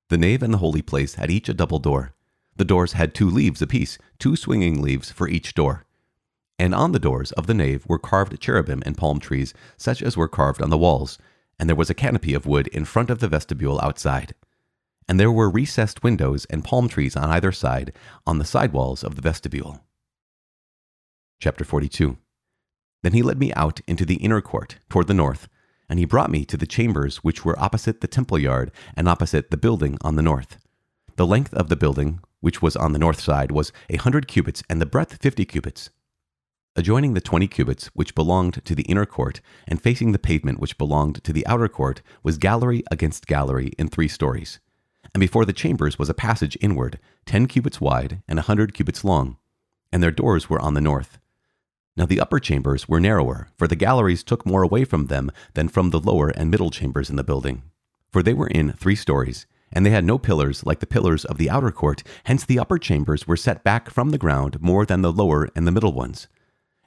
The 0.09 0.17
nave 0.17 0.43
and 0.43 0.53
the 0.53 0.59
holy 0.59 0.81
place 0.81 1.15
had 1.15 1.31
each 1.31 1.50
a 1.50 1.53
double 1.53 1.79
door. 1.79 2.13
The 2.55 2.65
doors 2.65 2.93
had 2.93 3.13
two 3.13 3.29
leaves 3.29 3.62
apiece, 3.62 3.97
two 4.19 4.35
swinging 4.35 4.81
leaves 4.81 5.12
for 5.12 5.27
each 5.27 5.53
door. 5.53 5.85
And 6.59 6.75
on 6.75 6.91
the 6.91 7.00
doors 7.00 7.31
of 7.31 7.47
the 7.47 7.53
nave 7.53 7.85
were 7.88 7.97
carved 7.97 8.39
cherubim 8.39 8.83
and 8.85 8.97
palm 8.97 9.19
trees, 9.19 9.53
such 9.75 10.03
as 10.03 10.15
were 10.15 10.27
carved 10.27 10.62
on 10.62 10.69
the 10.69 10.77
walls, 10.77 11.17
and 11.59 11.67
there 11.67 11.75
was 11.75 11.89
a 11.89 11.95
canopy 11.95 12.33
of 12.33 12.45
wood 12.45 12.67
in 12.67 12.85
front 12.85 13.09
of 13.09 13.19
the 13.19 13.27
vestibule 13.27 13.81
outside. 13.81 14.35
And 15.07 15.19
there 15.19 15.31
were 15.31 15.50
recessed 15.50 16.03
windows 16.03 16.45
and 16.45 16.63
palm 16.63 16.88
trees 16.88 17.15
on 17.15 17.29
either 17.29 17.51
side, 17.51 17.91
on 18.25 18.39
the 18.39 18.45
side 18.45 18.71
walls 18.71 19.03
of 19.03 19.15
the 19.15 19.21
vestibule. 19.21 19.81
Chapter 21.39 21.65
42 21.65 22.17
Then 23.01 23.13
he 23.13 23.21
led 23.21 23.39
me 23.39 23.51
out 23.53 23.81
into 23.88 24.05
the 24.05 24.15
inner 24.15 24.41
court, 24.41 24.77
toward 24.89 25.07
the 25.07 25.13
north, 25.13 25.47
and 25.89 25.99
he 25.99 26.05
brought 26.05 26.31
me 26.31 26.45
to 26.45 26.57
the 26.57 26.65
chambers 26.65 27.17
which 27.17 27.43
were 27.43 27.59
opposite 27.59 28.01
the 28.01 28.07
temple 28.07 28.39
yard 28.39 28.71
and 28.95 29.07
opposite 29.07 29.51
the 29.51 29.57
building 29.57 29.97
on 30.01 30.15
the 30.15 30.21
north. 30.21 30.57
The 31.15 31.27
length 31.27 31.53
of 31.53 31.69
the 31.69 31.75
building, 31.75 32.19
which 32.39 32.61
was 32.61 32.75
on 32.75 32.91
the 32.91 32.99
north 32.99 33.19
side, 33.19 33.51
was 33.51 33.71
a 33.89 33.97
hundred 33.97 34.27
cubits, 34.27 34.63
and 34.69 34.81
the 34.81 34.85
breadth 34.85 35.21
fifty 35.21 35.45
cubits. 35.45 35.89
Adjoining 36.75 37.13
the 37.13 37.21
twenty 37.21 37.47
cubits 37.47 37.87
which 37.93 38.15
belonged 38.15 38.65
to 38.65 38.73
the 38.73 38.83
inner 38.83 39.05
court, 39.05 39.41
and 39.67 39.81
facing 39.81 40.11
the 40.11 40.19
pavement 40.19 40.59
which 40.59 40.77
belonged 40.77 41.23
to 41.23 41.31
the 41.31 41.45
outer 41.45 41.67
court, 41.67 42.01
was 42.23 42.39
gallery 42.39 42.83
against 42.89 43.27
gallery 43.27 43.73
in 43.77 43.87
three 43.87 44.07
stories. 44.07 44.59
And 45.13 45.21
before 45.21 45.45
the 45.45 45.53
chambers 45.53 45.99
was 45.99 46.09
a 46.09 46.15
passage 46.15 46.57
inward, 46.61 46.97
ten 47.27 47.45
cubits 47.45 47.79
wide 47.79 48.23
and 48.27 48.39
a 48.39 48.43
hundred 48.43 48.73
cubits 48.73 49.03
long, 49.03 49.37
and 49.91 50.01
their 50.01 50.09
doors 50.09 50.49
were 50.49 50.59
on 50.59 50.73
the 50.73 50.81
north. 50.81 51.19
Now 51.95 52.05
the 52.05 52.19
upper 52.19 52.39
chambers 52.39 52.89
were 52.89 53.00
narrower, 53.00 53.50
for 53.57 53.67
the 53.67 53.75
galleries 53.75 54.23
took 54.23 54.45
more 54.45 54.63
away 54.63 54.83
from 54.83 55.07
them 55.07 55.31
than 55.53 55.69
from 55.69 55.91
the 55.91 56.00
lower 56.00 56.29
and 56.29 56.50
middle 56.50 56.71
chambers 56.71 57.09
in 57.09 57.15
the 57.15 57.23
building. 57.23 57.63
For 58.12 58.23
they 58.23 58.33
were 58.33 58.47
in 58.47 58.73
three 58.73 58.95
stories, 58.95 59.45
and 59.71 59.85
they 59.85 59.91
had 59.91 60.03
no 60.03 60.17
pillars 60.17 60.65
like 60.65 60.79
the 60.79 60.88
pillars 60.88 61.23
of 61.25 61.38
the 61.38 61.50
outer 61.50 61.71
court, 61.71 62.03
hence 62.25 62.45
the 62.45 62.59
upper 62.59 62.77
chambers 62.77 63.27
were 63.27 63.38
set 63.38 63.63
back 63.63 63.89
from 63.89 64.09
the 64.09 64.17
ground 64.17 64.59
more 64.59 64.85
than 64.85 65.01
the 65.01 65.12
lower 65.12 65.50
and 65.55 65.67
the 65.67 65.71
middle 65.71 65.93
ones. 65.93 66.27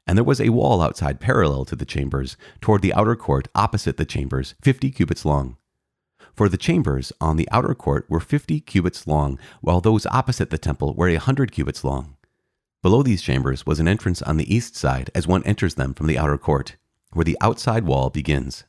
And 0.08 0.16
there 0.16 0.24
was 0.24 0.40
a 0.40 0.50
wall 0.50 0.82
outside 0.82 1.20
parallel 1.20 1.64
to 1.66 1.76
the 1.76 1.84
chambers, 1.84 2.36
toward 2.60 2.82
the 2.82 2.94
outer 2.94 3.16
court 3.16 3.48
opposite 3.54 3.96
the 3.96 4.04
chambers, 4.04 4.54
fifty 4.60 4.90
cubits 4.90 5.24
long. 5.24 5.56
For 6.34 6.48
the 6.48 6.56
chambers 6.56 7.12
on 7.20 7.36
the 7.36 7.48
outer 7.50 7.74
court 7.74 8.06
were 8.08 8.20
fifty 8.20 8.60
cubits 8.60 9.06
long, 9.06 9.38
while 9.60 9.80
those 9.80 10.06
opposite 10.06 10.50
the 10.50 10.58
temple 10.58 10.94
were 10.94 11.08
a 11.08 11.16
hundred 11.16 11.50
cubits 11.50 11.82
long. 11.82 12.15
Below 12.86 13.02
these 13.02 13.20
chambers 13.20 13.66
was 13.66 13.80
an 13.80 13.88
entrance 13.88 14.22
on 14.22 14.36
the 14.36 14.54
east 14.54 14.76
side 14.76 15.10
as 15.12 15.26
one 15.26 15.42
enters 15.42 15.74
them 15.74 15.92
from 15.92 16.06
the 16.06 16.16
outer 16.16 16.38
court, 16.38 16.76
where 17.12 17.24
the 17.24 17.36
outside 17.40 17.82
wall 17.82 18.10
begins. 18.10 18.62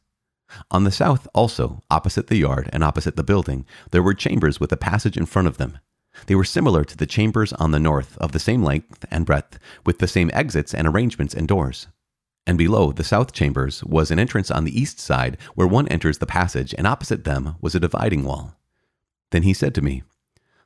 On 0.71 0.85
the 0.85 0.91
south 0.91 1.27
also, 1.35 1.83
opposite 1.91 2.25
the 2.25 2.37
yard 2.37 2.67
and 2.73 2.83
opposite 2.83 3.15
the 3.15 3.23
building, 3.23 3.63
there 3.91 4.01
were 4.01 4.15
chambers 4.15 4.59
with 4.59 4.71
a 4.71 4.75
passage 4.75 5.17
in 5.17 5.27
front 5.27 5.47
of 5.47 5.57
them. 5.57 5.77
They 6.25 6.33
were 6.33 6.43
similar 6.43 6.83
to 6.83 6.97
the 6.97 7.05
chambers 7.05 7.53
on 7.53 7.69
the 7.69 7.79
north, 7.79 8.17
of 8.17 8.31
the 8.31 8.39
same 8.39 8.63
length 8.63 9.05
and 9.11 9.23
breadth, 9.23 9.59
with 9.85 9.99
the 9.99 10.07
same 10.07 10.31
exits 10.33 10.73
and 10.73 10.87
arrangements 10.87 11.35
and 11.35 11.47
doors. 11.47 11.85
And 12.47 12.57
below 12.57 12.91
the 12.91 13.03
south 13.03 13.33
chambers 13.33 13.83
was 13.83 14.09
an 14.09 14.17
entrance 14.17 14.49
on 14.49 14.63
the 14.63 14.75
east 14.75 14.99
side, 14.99 15.37
where 15.53 15.67
one 15.67 15.87
enters 15.89 16.17
the 16.17 16.25
passage, 16.25 16.73
and 16.75 16.87
opposite 16.87 17.23
them 17.23 17.53
was 17.61 17.75
a 17.75 17.79
dividing 17.79 18.23
wall. 18.23 18.55
Then 19.29 19.43
he 19.43 19.53
said 19.53 19.75
to 19.75 19.83
me, 19.83 20.01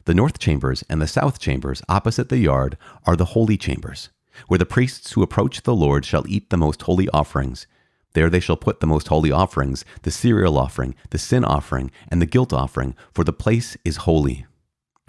The 0.05 0.15
north 0.15 0.39
chambers 0.39 0.83
and 0.89 1.01
the 1.01 1.07
south 1.07 1.39
chambers 1.39 1.81
opposite 1.87 2.29
the 2.29 2.37
yard 2.37 2.77
are 3.05 3.15
the 3.15 3.25
holy 3.25 3.57
chambers, 3.57 4.09
where 4.47 4.57
the 4.57 4.65
priests 4.65 5.11
who 5.11 5.21
approach 5.21 5.61
the 5.61 5.75
Lord 5.75 6.05
shall 6.05 6.27
eat 6.27 6.49
the 6.49 6.57
most 6.57 6.81
holy 6.83 7.07
offerings. 7.09 7.67
There 8.13 8.29
they 8.29 8.39
shall 8.39 8.57
put 8.57 8.79
the 8.79 8.87
most 8.87 9.07
holy 9.09 9.31
offerings, 9.31 9.85
the 10.01 10.11
cereal 10.11 10.57
offering, 10.57 10.95
the 11.11 11.17
sin 11.17 11.45
offering, 11.45 11.91
and 12.09 12.21
the 12.21 12.25
guilt 12.25 12.51
offering, 12.51 12.95
for 13.13 13.23
the 13.23 13.33
place 13.33 13.77
is 13.85 13.97
holy. 13.97 14.45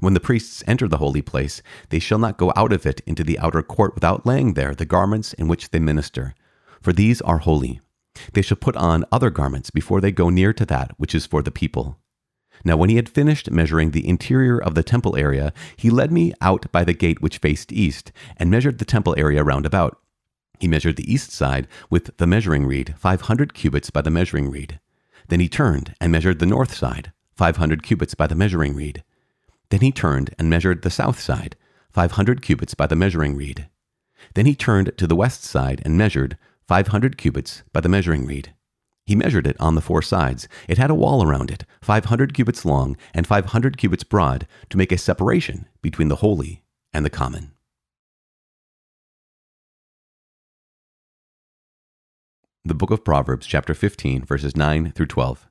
When 0.00 0.14
the 0.14 0.20
priests 0.20 0.62
enter 0.66 0.88
the 0.88 0.98
holy 0.98 1.22
place, 1.22 1.62
they 1.90 1.98
shall 1.98 2.18
not 2.18 2.36
go 2.36 2.52
out 2.56 2.72
of 2.72 2.84
it 2.86 3.00
into 3.06 3.24
the 3.24 3.38
outer 3.38 3.62
court 3.62 3.94
without 3.94 4.26
laying 4.26 4.54
there 4.54 4.74
the 4.74 4.84
garments 4.84 5.32
in 5.32 5.48
which 5.48 5.70
they 5.70 5.78
minister, 5.78 6.34
for 6.80 6.92
these 6.92 7.20
are 7.22 7.38
holy. 7.38 7.80
They 8.32 8.42
shall 8.42 8.56
put 8.56 8.76
on 8.76 9.04
other 9.10 9.30
garments 9.30 9.70
before 9.70 10.00
they 10.00 10.12
go 10.12 10.28
near 10.28 10.52
to 10.52 10.66
that 10.66 10.92
which 10.98 11.14
is 11.14 11.24
for 11.24 11.42
the 11.42 11.50
people. 11.50 11.98
Now, 12.64 12.76
when 12.76 12.90
he 12.90 12.96
had 12.96 13.08
finished 13.08 13.50
measuring 13.50 13.90
the 13.90 14.06
interior 14.08 14.58
of 14.58 14.74
the 14.74 14.82
temple 14.82 15.16
area, 15.16 15.52
he 15.76 15.90
led 15.90 16.12
me 16.12 16.32
out 16.40 16.70
by 16.70 16.84
the 16.84 16.92
gate 16.92 17.20
which 17.20 17.38
faced 17.38 17.72
east, 17.72 18.12
and 18.36 18.50
measured 18.50 18.78
the 18.78 18.84
temple 18.84 19.14
area 19.18 19.42
round 19.42 19.66
about. 19.66 19.98
He 20.60 20.68
measured 20.68 20.96
the 20.96 21.12
east 21.12 21.32
side 21.32 21.66
with 21.90 22.16
the 22.18 22.26
measuring 22.26 22.66
reed, 22.66 22.94
five 22.96 23.22
hundred 23.22 23.54
cubits 23.54 23.90
by 23.90 24.02
the 24.02 24.10
measuring 24.10 24.50
reed. 24.50 24.78
Then 25.28 25.40
he 25.40 25.48
turned 25.48 25.94
and 26.00 26.12
measured 26.12 26.38
the 26.38 26.46
north 26.46 26.74
side, 26.74 27.12
five 27.34 27.56
hundred 27.56 27.82
cubits 27.82 28.14
by 28.14 28.26
the 28.26 28.36
measuring 28.36 28.76
reed. 28.76 29.02
Then 29.70 29.80
he 29.80 29.90
turned 29.90 30.34
and 30.38 30.50
measured 30.50 30.82
the 30.82 30.90
south 30.90 31.18
side, 31.18 31.56
500 31.92 32.42
cubits 32.42 32.74
by 32.74 32.86
the 32.86 32.96
measuring 32.96 33.36
reed. 33.36 33.68
Then 34.34 34.46
he 34.46 34.54
turned 34.54 34.92
to 34.96 35.06
the 35.06 35.16
west 35.16 35.44
side 35.44 35.82
and 35.84 35.96
measured 35.96 36.36
500 36.68 37.16
cubits 37.16 37.62
by 37.72 37.80
the 37.80 37.88
measuring 37.88 38.26
reed. 38.26 38.54
He 39.04 39.16
measured 39.16 39.46
it 39.46 39.56
on 39.60 39.74
the 39.74 39.80
four 39.80 40.02
sides. 40.02 40.48
It 40.68 40.78
had 40.78 40.90
a 40.90 40.94
wall 40.94 41.22
around 41.22 41.50
it, 41.50 41.64
500 41.80 42.34
cubits 42.34 42.64
long 42.64 42.96
and 43.14 43.26
500 43.26 43.76
cubits 43.76 44.04
broad, 44.04 44.46
to 44.70 44.76
make 44.76 44.92
a 44.92 44.98
separation 44.98 45.68
between 45.80 46.08
the 46.08 46.16
holy 46.16 46.62
and 46.92 47.04
the 47.04 47.10
common. 47.10 47.52
The 52.64 52.74
Book 52.74 52.92
of 52.92 53.04
Proverbs, 53.04 53.46
chapter 53.46 53.74
15, 53.74 54.24
verses 54.24 54.56
9 54.56 54.92
through 54.92 55.06
12. 55.06 55.48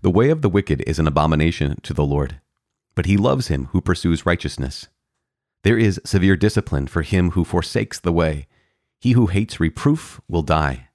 The 0.00 0.10
way 0.10 0.30
of 0.30 0.42
the 0.42 0.48
wicked 0.48 0.82
is 0.86 0.98
an 0.98 1.06
abomination 1.06 1.78
to 1.82 1.94
the 1.94 2.04
Lord 2.04 2.40
but 2.94 3.06
he 3.06 3.16
loves 3.16 3.48
him 3.48 3.66
who 3.72 3.80
pursues 3.80 4.26
righteousness. 4.26 4.88
There 5.64 5.78
is 5.78 6.00
severe 6.04 6.36
discipline 6.36 6.86
for 6.86 7.02
him 7.02 7.30
who 7.32 7.44
forsakes 7.44 8.00
the 8.00 8.12
way. 8.12 8.46
He 9.00 9.12
who 9.12 9.26
hates 9.26 9.60
reproof 9.60 10.20
will 10.28 10.42
die. 10.42 10.88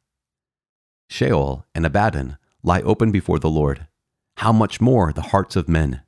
Sheol 1.10 1.66
and 1.74 1.86
Abaddon 1.86 2.38
lie 2.64 2.82
open 2.82 3.12
before 3.12 3.40
the 3.40 3.50
Lord. 3.50 3.88
How 4.38 4.52
much 4.52 4.82
more 4.82 5.14
the 5.14 5.22
hearts 5.34 5.56
of 5.56 5.70
men? 5.70 6.02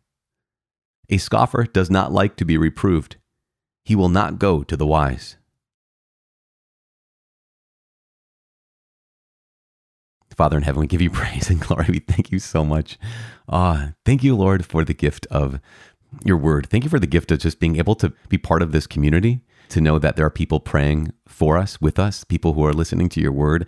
A 1.09 1.17
scoffer 1.17 1.63
does 1.63 1.89
not 1.89 2.11
like 2.11 2.35
to 2.35 2.45
be 2.45 2.57
reproved. 2.57 3.15
He 3.83 3.95
will 3.95 4.09
not 4.09 4.39
go 4.39 4.63
to 4.63 4.77
the 4.77 4.85
wise. 4.85 5.37
Father 10.35 10.55
in 10.55 10.63
heaven, 10.63 10.79
we 10.79 10.87
give 10.87 11.01
you 11.01 11.09
praise 11.21 11.49
and 11.49 11.59
glory. 11.59 11.87
We 11.89 11.99
thank 11.99 12.31
you 12.31 12.39
so 12.39 12.63
much. 12.63 12.97
Ah, 13.49 13.93
thank 14.05 14.23
you, 14.23 14.35
Lord, 14.37 14.65
for 14.65 14.85
the 14.85 14.93
gift 14.93 15.27
of 15.29 15.59
your 16.23 16.37
word. 16.37 16.67
Thank 16.69 16.83
you 16.85 16.89
for 16.89 16.99
the 16.99 17.07
gift 17.07 17.31
of 17.31 17.39
just 17.39 17.59
being 17.59 17.75
able 17.75 17.95
to 17.95 18.13
be 18.29 18.37
part 18.37 18.61
of 18.61 18.71
this 18.71 18.87
community, 18.87 19.41
to 19.69 19.81
know 19.81 19.99
that 19.99 20.15
there 20.15 20.25
are 20.25 20.31
people 20.31 20.59
praying 20.59 21.13
for 21.27 21.57
us, 21.57 21.79
with 21.79 21.99
us, 21.99 22.23
people 22.23 22.53
who 22.53 22.65
are 22.65 22.73
listening 22.73 23.09
to 23.09 23.21
your 23.21 23.31
word, 23.31 23.67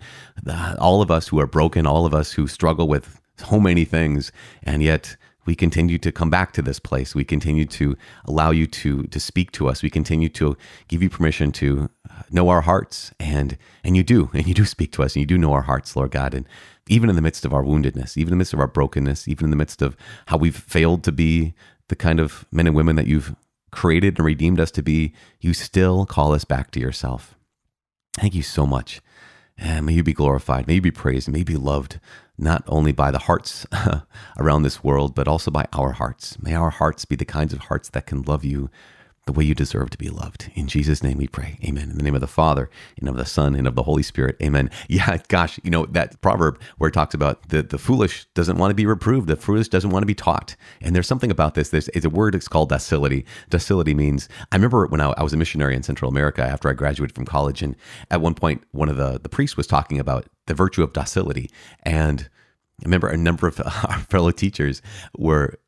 all 0.78 1.02
of 1.02 1.10
us 1.10 1.28
who 1.28 1.40
are 1.40 1.46
broken, 1.46 1.86
all 1.86 2.06
of 2.06 2.14
us 2.14 2.32
who 2.32 2.46
struggle 2.46 2.88
with 2.88 3.20
so 3.36 3.58
many 3.58 3.84
things, 3.84 4.30
and 4.62 4.82
yet 4.82 5.16
we 5.44 5.54
continue 5.54 5.98
to 5.98 6.12
come 6.12 6.30
back 6.30 6.52
to 6.52 6.62
this 6.62 6.78
place. 6.78 7.14
We 7.14 7.24
continue 7.24 7.64
to 7.66 7.96
allow 8.26 8.50
you 8.50 8.66
to 8.66 9.04
to 9.04 9.20
speak 9.20 9.50
to 9.52 9.68
us. 9.68 9.82
We 9.82 9.90
continue 9.90 10.28
to 10.30 10.56
give 10.88 11.02
you 11.02 11.10
permission 11.10 11.50
to 11.52 11.90
uh, 12.08 12.22
know 12.30 12.48
our 12.48 12.60
hearts, 12.60 13.12
and 13.18 13.56
and 13.82 13.96
you 13.96 14.04
do, 14.04 14.30
and 14.34 14.46
you 14.46 14.54
do 14.54 14.64
speak 14.64 14.92
to 14.92 15.02
us, 15.02 15.16
and 15.16 15.20
you 15.20 15.26
do 15.26 15.38
know 15.38 15.52
our 15.52 15.62
hearts, 15.62 15.96
Lord 15.96 16.12
God. 16.12 16.34
And 16.34 16.46
even 16.88 17.10
in 17.10 17.16
the 17.16 17.22
midst 17.22 17.44
of 17.44 17.52
our 17.52 17.62
woundedness, 17.62 18.16
even 18.16 18.28
in 18.28 18.38
the 18.38 18.42
midst 18.42 18.54
of 18.54 18.60
our 18.60 18.68
brokenness, 18.68 19.26
even 19.28 19.46
in 19.46 19.50
the 19.50 19.56
midst 19.56 19.82
of 19.82 19.96
how 20.26 20.36
we've 20.36 20.56
failed 20.56 21.02
to 21.04 21.12
be 21.12 21.54
the 21.88 21.96
kind 21.96 22.20
of 22.20 22.46
men 22.50 22.66
and 22.66 22.76
women 22.76 22.96
that 22.96 23.06
you've 23.06 23.34
created 23.72 24.18
and 24.18 24.26
redeemed 24.26 24.60
us 24.60 24.70
to 24.72 24.82
be, 24.82 25.12
you 25.40 25.54
still 25.54 26.06
call 26.06 26.32
us 26.32 26.44
back 26.44 26.70
to 26.72 26.80
yourself. 26.80 27.34
Thank 28.16 28.34
you 28.34 28.42
so 28.42 28.66
much. 28.66 29.00
And 29.58 29.86
may 29.86 29.94
you 29.94 30.02
be 30.02 30.12
glorified, 30.12 30.66
may 30.66 30.74
you 30.74 30.80
be 30.80 30.90
praised, 30.90 31.28
may 31.28 31.40
you 31.40 31.44
be 31.44 31.56
loved, 31.56 32.00
not 32.38 32.64
only 32.66 32.92
by 32.92 33.10
the 33.10 33.18
hearts 33.18 33.66
around 34.38 34.62
this 34.62 34.82
world, 34.82 35.14
but 35.14 35.28
also 35.28 35.50
by 35.50 35.66
our 35.72 35.92
hearts. 35.92 36.40
May 36.40 36.54
our 36.54 36.70
hearts 36.70 37.04
be 37.04 37.16
the 37.16 37.24
kinds 37.24 37.52
of 37.52 37.60
hearts 37.60 37.88
that 37.90 38.06
can 38.06 38.22
love 38.22 38.44
you 38.44 38.70
the 39.26 39.32
way 39.32 39.44
you 39.44 39.54
deserve 39.54 39.90
to 39.90 39.98
be 39.98 40.08
loved. 40.08 40.50
In 40.54 40.66
Jesus' 40.66 41.02
name 41.02 41.18
we 41.18 41.28
pray. 41.28 41.58
Amen. 41.64 41.90
In 41.90 41.96
the 41.96 42.02
name 42.02 42.16
of 42.16 42.20
the 42.20 42.26
Father, 42.26 42.68
and 42.98 43.08
of 43.08 43.16
the 43.16 43.24
Son, 43.24 43.54
and 43.54 43.68
of 43.68 43.76
the 43.76 43.84
Holy 43.84 44.02
Spirit. 44.02 44.36
Amen. 44.42 44.70
Yeah, 44.88 45.18
gosh, 45.28 45.58
you 45.62 45.70
know, 45.70 45.86
that 45.86 46.20
proverb 46.20 46.60
where 46.76 46.88
it 46.88 46.92
talks 46.92 47.14
about 47.14 47.48
the, 47.48 47.62
the 47.62 47.78
foolish 47.78 48.26
doesn't 48.34 48.58
want 48.58 48.72
to 48.72 48.74
be 48.74 48.84
reproved, 48.84 49.26
the 49.26 49.36
foolish 49.36 49.68
doesn't 49.68 49.88
want 49.88 50.02
to 50.02 50.06
be 50.06 50.14
taught. 50.14 50.54
And 50.82 50.94
there's 50.94 51.06
something 51.06 51.30
about 51.30 51.54
this. 51.54 51.70
There's 51.70 51.88
it's 51.88 52.04
a 52.04 52.10
word, 52.10 52.34
it's 52.34 52.48
called 52.48 52.68
docility. 52.68 53.24
Docility 53.48 53.94
means, 53.94 54.28
I 54.50 54.56
remember 54.56 54.86
when 54.86 55.00
I, 55.00 55.14
I 55.16 55.22
was 55.22 55.32
a 55.32 55.38
missionary 55.38 55.74
in 55.74 55.82
Central 55.82 56.10
America 56.10 56.42
after 56.42 56.68
I 56.68 56.74
graduated 56.74 57.14
from 57.14 57.24
college, 57.24 57.62
and 57.62 57.74
at 58.10 58.20
one 58.20 58.34
point, 58.34 58.64
one 58.72 58.90
of 58.90 58.96
the, 58.96 59.18
the 59.22 59.30
priests 59.30 59.56
was 59.56 59.66
talking 59.66 59.98
about 59.98 60.26
the 60.46 60.54
virtue 60.54 60.82
of 60.82 60.92
docility. 60.92 61.48
And 61.84 62.28
I 62.80 62.84
remember 62.84 63.08
a 63.08 63.16
number 63.16 63.46
of 63.46 63.60
our 63.88 64.00
fellow 64.00 64.30
teachers 64.30 64.82
were 65.16 65.58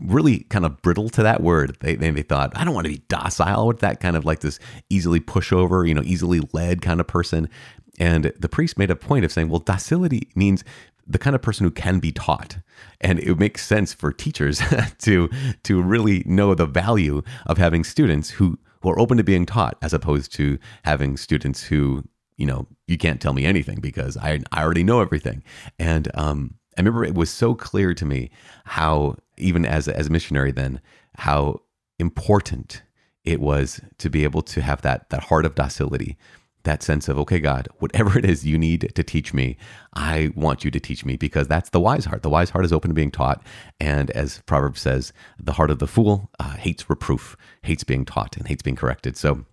really 0.00 0.40
kind 0.44 0.64
of 0.64 0.80
brittle 0.82 1.08
to 1.10 1.22
that 1.22 1.42
word. 1.42 1.76
They, 1.80 1.96
they, 1.96 2.10
they 2.10 2.22
thought, 2.22 2.52
I 2.54 2.64
don't 2.64 2.74
want 2.74 2.86
to 2.86 2.92
be 2.92 3.02
docile 3.08 3.66
with 3.66 3.80
that 3.80 4.00
kind 4.00 4.16
of 4.16 4.24
like 4.24 4.40
this 4.40 4.58
easily 4.90 5.20
pushover, 5.20 5.86
you 5.86 5.94
know, 5.94 6.02
easily 6.04 6.40
led 6.52 6.82
kind 6.82 7.00
of 7.00 7.06
person. 7.06 7.48
And 7.98 8.32
the 8.38 8.48
priest 8.48 8.78
made 8.78 8.90
a 8.90 8.96
point 8.96 9.24
of 9.24 9.32
saying, 9.32 9.48
well, 9.48 9.60
docility 9.60 10.28
means 10.34 10.62
the 11.06 11.18
kind 11.18 11.36
of 11.36 11.42
person 11.42 11.64
who 11.64 11.70
can 11.70 11.98
be 11.98 12.12
taught. 12.12 12.58
And 13.00 13.18
it 13.20 13.38
makes 13.38 13.64
sense 13.64 13.92
for 13.92 14.12
teachers 14.12 14.60
to 14.98 15.30
to 15.62 15.82
really 15.82 16.22
know 16.26 16.54
the 16.54 16.66
value 16.66 17.22
of 17.46 17.58
having 17.58 17.84
students 17.84 18.30
who, 18.30 18.58
who 18.82 18.90
are 18.90 18.98
open 18.98 19.16
to 19.18 19.24
being 19.24 19.46
taught 19.46 19.78
as 19.82 19.94
opposed 19.94 20.32
to 20.34 20.58
having 20.84 21.16
students 21.16 21.62
who, 21.62 22.04
you 22.36 22.46
know, 22.46 22.66
you 22.86 22.98
can't 22.98 23.20
tell 23.20 23.32
me 23.32 23.44
anything 23.44 23.80
because 23.80 24.16
I, 24.16 24.40
I 24.52 24.62
already 24.62 24.84
know 24.84 25.00
everything. 25.00 25.42
And 25.78 26.10
um, 26.14 26.54
I 26.76 26.80
remember 26.80 27.04
it 27.04 27.14
was 27.14 27.30
so 27.30 27.54
clear 27.54 27.94
to 27.94 28.04
me 28.04 28.30
how, 28.64 29.16
even 29.36 29.64
as 29.64 29.88
as 29.88 30.06
a 30.06 30.10
missionary, 30.10 30.52
then 30.52 30.80
how 31.16 31.62
important 31.98 32.82
it 33.24 33.40
was 33.40 33.80
to 33.98 34.08
be 34.08 34.24
able 34.24 34.42
to 34.42 34.60
have 34.60 34.82
that 34.82 35.10
that 35.10 35.24
heart 35.24 35.44
of 35.44 35.54
docility, 35.54 36.16
that 36.62 36.82
sense 36.82 37.08
of 37.08 37.18
okay, 37.18 37.40
God, 37.40 37.68
whatever 37.78 38.18
it 38.18 38.24
is 38.24 38.46
you 38.46 38.58
need 38.58 38.92
to 38.94 39.02
teach 39.02 39.34
me, 39.34 39.56
I 39.94 40.30
want 40.34 40.64
you 40.64 40.70
to 40.70 40.80
teach 40.80 41.04
me 41.04 41.16
because 41.16 41.48
that's 41.48 41.70
the 41.70 41.80
wise 41.80 42.04
heart. 42.04 42.22
The 42.22 42.30
wise 42.30 42.50
heart 42.50 42.64
is 42.64 42.72
open 42.72 42.90
to 42.90 42.94
being 42.94 43.10
taught, 43.10 43.42
and 43.80 44.10
as 44.12 44.42
Proverbs 44.46 44.80
says, 44.80 45.12
the 45.38 45.52
heart 45.52 45.70
of 45.70 45.78
the 45.78 45.86
fool 45.86 46.30
uh, 46.38 46.56
hates 46.56 46.88
reproof, 46.88 47.36
hates 47.62 47.84
being 47.84 48.04
taught, 48.04 48.36
and 48.36 48.46
hates 48.48 48.62
being 48.62 48.76
corrected. 48.76 49.16
So 49.16 49.44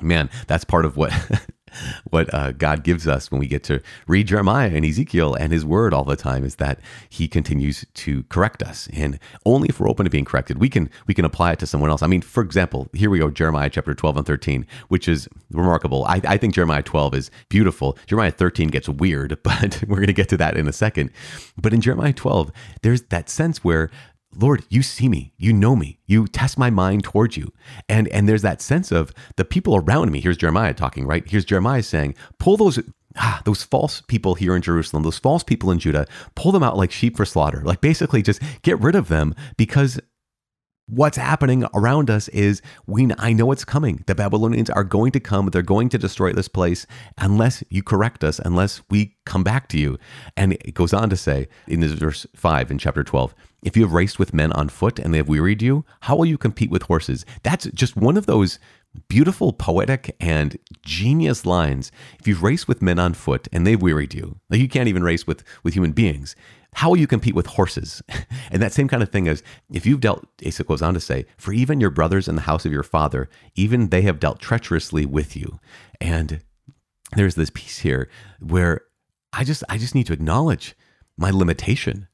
man, 0.00 0.30
that's 0.46 0.64
part 0.64 0.84
of 0.84 0.96
what 0.96 1.12
what 2.10 2.32
uh, 2.32 2.52
God 2.52 2.84
gives 2.84 3.06
us 3.06 3.30
when 3.30 3.40
we 3.40 3.46
get 3.46 3.62
to 3.64 3.80
read 4.06 4.28
Jeremiah 4.28 4.70
and 4.72 4.84
Ezekiel 4.84 5.34
and 5.34 5.52
His 5.52 5.64
Word 5.64 5.92
all 5.92 6.04
the 6.04 6.16
time 6.16 6.44
is 6.44 6.56
that 6.56 6.80
He 7.08 7.28
continues 7.28 7.84
to 7.94 8.22
correct 8.24 8.62
us, 8.62 8.88
and 8.92 9.18
only 9.44 9.68
if 9.68 9.80
we're 9.80 9.88
open 9.88 10.04
to 10.04 10.10
being 10.10 10.24
corrected, 10.24 10.58
we 10.58 10.68
can 10.68 10.90
we 11.06 11.14
can 11.14 11.24
apply 11.24 11.52
it 11.52 11.58
to 11.60 11.66
someone 11.66 11.90
else. 11.90 12.02
I 12.02 12.06
mean, 12.06 12.22
for 12.22 12.42
example, 12.42 12.88
here 12.92 13.10
we 13.10 13.18
go, 13.18 13.30
Jeremiah 13.30 13.70
chapter 13.70 13.94
twelve 13.94 14.16
and 14.16 14.26
thirteen, 14.26 14.66
which 14.88 15.08
is 15.08 15.28
remarkable. 15.50 16.04
I, 16.04 16.20
I 16.24 16.36
think 16.36 16.54
Jeremiah 16.54 16.82
twelve 16.82 17.14
is 17.14 17.30
beautiful. 17.48 17.98
Jeremiah 18.06 18.32
thirteen 18.32 18.68
gets 18.68 18.88
weird, 18.88 19.38
but 19.42 19.82
we're 19.86 19.96
going 19.96 20.06
to 20.06 20.12
get 20.12 20.28
to 20.30 20.36
that 20.38 20.56
in 20.56 20.68
a 20.68 20.72
second. 20.72 21.10
But 21.56 21.72
in 21.72 21.80
Jeremiah 21.80 22.12
twelve, 22.12 22.52
there's 22.82 23.02
that 23.02 23.28
sense 23.28 23.64
where 23.64 23.90
Lord, 24.38 24.64
you 24.68 24.82
see 24.82 25.08
me, 25.08 25.32
you 25.36 25.52
know 25.52 25.74
me, 25.74 25.98
you 26.06 26.26
test 26.26 26.58
my 26.58 26.70
mind 26.70 27.04
towards 27.04 27.36
you. 27.36 27.52
And 27.88 28.08
and 28.08 28.28
there's 28.28 28.42
that 28.42 28.60
sense 28.60 28.92
of 28.92 29.12
the 29.36 29.44
people 29.44 29.76
around 29.76 30.12
me. 30.12 30.20
Here's 30.20 30.36
Jeremiah 30.36 30.74
talking, 30.74 31.06
right? 31.06 31.26
Here's 31.26 31.44
Jeremiah 31.44 31.82
saying, 31.82 32.14
pull 32.38 32.56
those 32.56 32.78
ah, 33.16 33.40
those 33.44 33.62
false 33.62 34.00
people 34.02 34.34
here 34.34 34.54
in 34.54 34.62
Jerusalem, 34.62 35.02
those 35.02 35.18
false 35.18 35.42
people 35.42 35.70
in 35.70 35.78
Judah, 35.78 36.06
pull 36.34 36.52
them 36.52 36.62
out 36.62 36.76
like 36.76 36.90
sheep 36.90 37.16
for 37.16 37.24
slaughter. 37.24 37.62
Like 37.64 37.80
basically 37.80 38.22
just 38.22 38.42
get 38.62 38.80
rid 38.80 38.94
of 38.94 39.08
them 39.08 39.34
because 39.56 39.98
what's 40.88 41.16
happening 41.16 41.64
around 41.74 42.10
us 42.10 42.28
is 42.28 42.62
we 42.86 43.08
I 43.18 43.32
know 43.32 43.50
it's 43.52 43.64
coming. 43.64 44.04
The 44.06 44.14
Babylonians 44.14 44.70
are 44.70 44.84
going 44.84 45.12
to 45.12 45.20
come. 45.20 45.46
They're 45.46 45.62
going 45.62 45.88
to 45.90 45.98
destroy 45.98 46.32
this 46.32 46.48
place 46.48 46.86
unless 47.18 47.64
you 47.68 47.82
correct 47.82 48.22
us, 48.22 48.38
unless 48.38 48.82
we 48.88 49.16
come 49.26 49.42
back 49.42 49.68
to 49.70 49.78
you. 49.78 49.98
And 50.36 50.52
it 50.52 50.74
goes 50.74 50.92
on 50.92 51.10
to 51.10 51.16
say 51.16 51.48
in 51.66 51.80
this 51.80 51.92
verse 51.92 52.26
5 52.34 52.70
in 52.70 52.78
chapter 52.78 53.02
12, 53.02 53.34
if 53.66 53.76
you 53.76 53.82
have 53.82 53.92
raced 53.92 54.20
with 54.20 54.32
men 54.32 54.52
on 54.52 54.68
foot 54.68 55.00
and 55.00 55.12
they 55.12 55.18
have 55.18 55.28
wearied 55.28 55.60
you, 55.60 55.84
how 56.02 56.14
will 56.14 56.24
you 56.24 56.38
compete 56.38 56.70
with 56.70 56.82
horses? 56.82 57.26
That's 57.42 57.66
just 57.72 57.96
one 57.96 58.16
of 58.16 58.26
those 58.26 58.60
beautiful, 59.08 59.52
poetic, 59.52 60.14
and 60.20 60.56
genius 60.82 61.44
lines. 61.44 61.90
If 62.20 62.28
you've 62.28 62.44
raced 62.44 62.68
with 62.68 62.80
men 62.80 63.00
on 63.00 63.12
foot 63.12 63.48
and 63.52 63.66
they've 63.66 63.82
wearied 63.82 64.14
you, 64.14 64.38
like 64.48 64.60
you 64.60 64.68
can't 64.68 64.88
even 64.88 65.02
race 65.02 65.26
with, 65.26 65.42
with 65.64 65.74
human 65.74 65.90
beings, 65.90 66.36
how 66.74 66.90
will 66.90 66.96
you 66.96 67.08
compete 67.08 67.34
with 67.34 67.46
horses? 67.46 68.02
and 68.52 68.62
that 68.62 68.72
same 68.72 68.86
kind 68.86 69.02
of 69.02 69.10
thing 69.10 69.26
is 69.26 69.42
if 69.68 69.84
you've 69.84 70.00
dealt, 70.00 70.24
Asa 70.46 70.62
goes 70.62 70.80
on 70.80 70.94
to 70.94 71.00
say, 71.00 71.26
for 71.36 71.52
even 71.52 71.80
your 71.80 71.90
brothers 71.90 72.28
in 72.28 72.36
the 72.36 72.42
house 72.42 72.64
of 72.64 72.72
your 72.72 72.84
father, 72.84 73.28
even 73.56 73.88
they 73.88 74.02
have 74.02 74.20
dealt 74.20 74.38
treacherously 74.38 75.04
with 75.04 75.36
you. 75.36 75.58
And 76.00 76.40
there's 77.16 77.34
this 77.34 77.50
piece 77.50 77.78
here 77.78 78.08
where 78.38 78.82
I 79.32 79.42
just 79.42 79.64
I 79.68 79.76
just 79.76 79.94
need 79.94 80.06
to 80.06 80.12
acknowledge 80.12 80.76
my 81.18 81.30
limitation. 81.30 82.06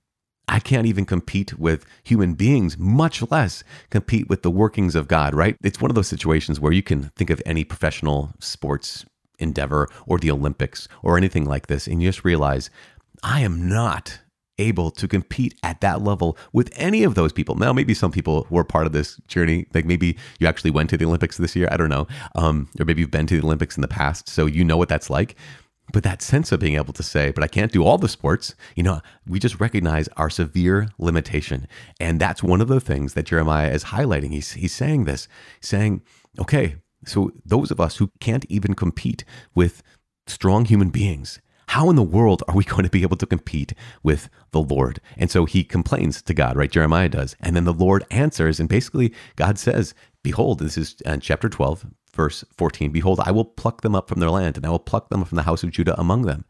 I 0.48 0.58
can't 0.58 0.86
even 0.86 1.04
compete 1.04 1.58
with 1.58 1.86
human 2.02 2.34
beings, 2.34 2.76
much 2.76 3.22
less 3.30 3.64
compete 3.90 4.28
with 4.28 4.42
the 4.42 4.50
workings 4.50 4.94
of 4.94 5.08
God, 5.08 5.34
right? 5.34 5.56
It's 5.62 5.80
one 5.80 5.90
of 5.90 5.94
those 5.94 6.08
situations 6.08 6.60
where 6.60 6.72
you 6.72 6.82
can 6.82 7.04
think 7.16 7.30
of 7.30 7.40
any 7.46 7.64
professional 7.64 8.32
sports 8.38 9.04
endeavor 9.38 9.88
or 10.06 10.18
the 10.18 10.30
Olympics 10.30 10.88
or 11.02 11.16
anything 11.16 11.44
like 11.44 11.68
this, 11.68 11.86
and 11.86 12.02
you 12.02 12.08
just 12.08 12.24
realize 12.24 12.70
I 13.22 13.40
am 13.40 13.68
not 13.68 14.20
able 14.58 14.90
to 14.90 15.08
compete 15.08 15.54
at 15.62 15.80
that 15.80 16.02
level 16.02 16.36
with 16.52 16.70
any 16.76 17.02
of 17.04 17.14
those 17.14 17.32
people. 17.32 17.54
Now, 17.54 17.72
maybe 17.72 17.94
some 17.94 18.12
people 18.12 18.46
were 18.50 18.64
part 18.64 18.86
of 18.86 18.92
this 18.92 19.16
journey, 19.26 19.66
like 19.74 19.86
maybe 19.86 20.16
you 20.38 20.46
actually 20.46 20.70
went 20.70 20.90
to 20.90 20.96
the 20.96 21.06
Olympics 21.06 21.38
this 21.38 21.56
year. 21.56 21.68
I 21.70 21.76
don't 21.76 21.88
know. 21.88 22.06
Um, 22.34 22.68
or 22.78 22.84
maybe 22.84 23.00
you've 23.00 23.10
been 23.10 23.26
to 23.26 23.40
the 23.40 23.46
Olympics 23.46 23.76
in 23.76 23.82
the 23.82 23.88
past, 23.88 24.28
so 24.28 24.46
you 24.46 24.64
know 24.64 24.76
what 24.76 24.88
that's 24.88 25.10
like. 25.10 25.36
But 25.92 26.02
that 26.04 26.22
sense 26.22 26.52
of 26.52 26.60
being 26.60 26.76
able 26.76 26.94
to 26.94 27.02
say, 27.02 27.30
but 27.30 27.44
I 27.44 27.48
can't 27.48 27.72
do 27.72 27.84
all 27.84 27.98
the 27.98 28.08
sports, 28.08 28.54
you 28.74 28.82
know, 28.82 29.00
we 29.26 29.38
just 29.38 29.60
recognize 29.60 30.08
our 30.16 30.30
severe 30.30 30.88
limitation. 30.98 31.66
And 32.00 32.18
that's 32.18 32.42
one 32.42 32.60
of 32.60 32.68
the 32.68 32.80
things 32.80 33.14
that 33.14 33.26
Jeremiah 33.26 33.70
is 33.70 33.84
highlighting. 33.84 34.32
He's, 34.32 34.52
he's 34.52 34.74
saying 34.74 35.04
this, 35.04 35.28
saying, 35.60 36.02
okay, 36.38 36.76
so 37.04 37.32
those 37.44 37.70
of 37.70 37.80
us 37.80 37.96
who 37.96 38.10
can't 38.20 38.46
even 38.48 38.74
compete 38.74 39.24
with 39.54 39.82
strong 40.26 40.64
human 40.64 40.90
beings, 40.90 41.40
how 41.68 41.88
in 41.88 41.96
the 41.96 42.02
world 42.02 42.42
are 42.48 42.54
we 42.54 42.64
going 42.64 42.84
to 42.84 42.90
be 42.90 43.02
able 43.02 43.16
to 43.16 43.26
compete 43.26 43.72
with 44.02 44.28
the 44.50 44.60
Lord? 44.60 45.00
And 45.16 45.30
so 45.30 45.44
he 45.46 45.64
complains 45.64 46.20
to 46.22 46.34
God, 46.34 46.56
right? 46.56 46.70
Jeremiah 46.70 47.08
does. 47.08 47.36
And 47.40 47.56
then 47.56 47.64
the 47.64 47.72
Lord 47.72 48.04
answers. 48.10 48.60
And 48.60 48.68
basically, 48.68 49.14
God 49.36 49.58
says, 49.58 49.94
Behold, 50.22 50.58
this 50.58 50.76
is 50.76 50.96
uh, 51.06 51.16
chapter 51.16 51.48
12, 51.48 51.86
verse 52.14 52.44
14 52.56 52.90
Behold, 52.90 53.20
I 53.20 53.30
will 53.30 53.44
pluck 53.44 53.82
them 53.82 53.94
up 53.94 54.08
from 54.08 54.20
their 54.20 54.30
land, 54.30 54.56
and 54.56 54.66
I 54.66 54.70
will 54.70 54.78
pluck 54.78 55.08
them 55.08 55.24
from 55.24 55.36
the 55.36 55.42
house 55.42 55.62
of 55.62 55.70
Judah 55.70 55.98
among 55.98 56.22
them. 56.22 56.44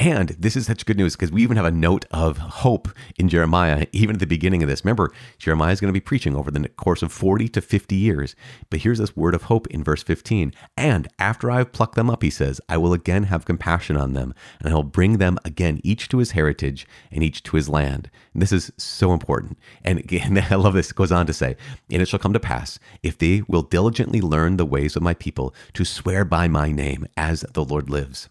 And 0.00 0.30
this 0.30 0.56
is 0.56 0.64
such 0.64 0.86
good 0.86 0.96
news 0.96 1.14
because 1.14 1.30
we 1.30 1.42
even 1.42 1.58
have 1.58 1.66
a 1.66 1.70
note 1.70 2.06
of 2.10 2.38
hope 2.38 2.88
in 3.18 3.28
Jeremiah, 3.28 3.84
even 3.92 4.16
at 4.16 4.20
the 4.20 4.26
beginning 4.26 4.62
of 4.62 4.68
this. 4.70 4.82
Remember, 4.82 5.12
Jeremiah 5.36 5.72
is 5.72 5.80
going 5.80 5.92
to 5.92 6.00
be 6.00 6.00
preaching 6.00 6.34
over 6.34 6.50
the 6.50 6.70
course 6.70 7.02
of 7.02 7.12
40 7.12 7.48
to 7.48 7.60
50 7.60 7.96
years. 7.96 8.34
But 8.70 8.80
here's 8.80 8.96
this 8.96 9.14
word 9.14 9.34
of 9.34 9.42
hope 9.42 9.66
in 9.66 9.84
verse 9.84 10.02
15. 10.02 10.54
And 10.74 11.06
after 11.18 11.50
I 11.50 11.58
have 11.58 11.72
plucked 11.72 11.96
them 11.96 12.08
up, 12.08 12.22
he 12.22 12.30
says, 12.30 12.62
I 12.66 12.78
will 12.78 12.94
again 12.94 13.24
have 13.24 13.44
compassion 13.44 13.98
on 13.98 14.14
them, 14.14 14.32
and 14.58 14.72
I 14.72 14.74
will 14.74 14.84
bring 14.84 15.18
them 15.18 15.38
again, 15.44 15.82
each 15.84 16.08
to 16.08 16.16
his 16.16 16.30
heritage 16.30 16.86
and 17.12 17.22
each 17.22 17.42
to 17.42 17.56
his 17.56 17.68
land. 17.68 18.10
And 18.32 18.40
this 18.40 18.52
is 18.52 18.72
so 18.78 19.12
important. 19.12 19.58
And 19.84 19.98
again, 19.98 20.42
I 20.50 20.54
love 20.54 20.72
this. 20.72 20.92
It 20.92 20.96
goes 20.96 21.12
on 21.12 21.26
to 21.26 21.34
say, 21.34 21.58
And 21.90 22.00
it 22.00 22.08
shall 22.08 22.18
come 22.18 22.32
to 22.32 22.40
pass, 22.40 22.78
if 23.02 23.18
they 23.18 23.42
will 23.48 23.60
diligently 23.60 24.22
learn 24.22 24.56
the 24.56 24.64
ways 24.64 24.96
of 24.96 25.02
my 25.02 25.12
people, 25.12 25.54
to 25.74 25.84
swear 25.84 26.24
by 26.24 26.48
my 26.48 26.72
name 26.72 27.06
as 27.18 27.44
the 27.52 27.66
Lord 27.66 27.90
lives 27.90 28.30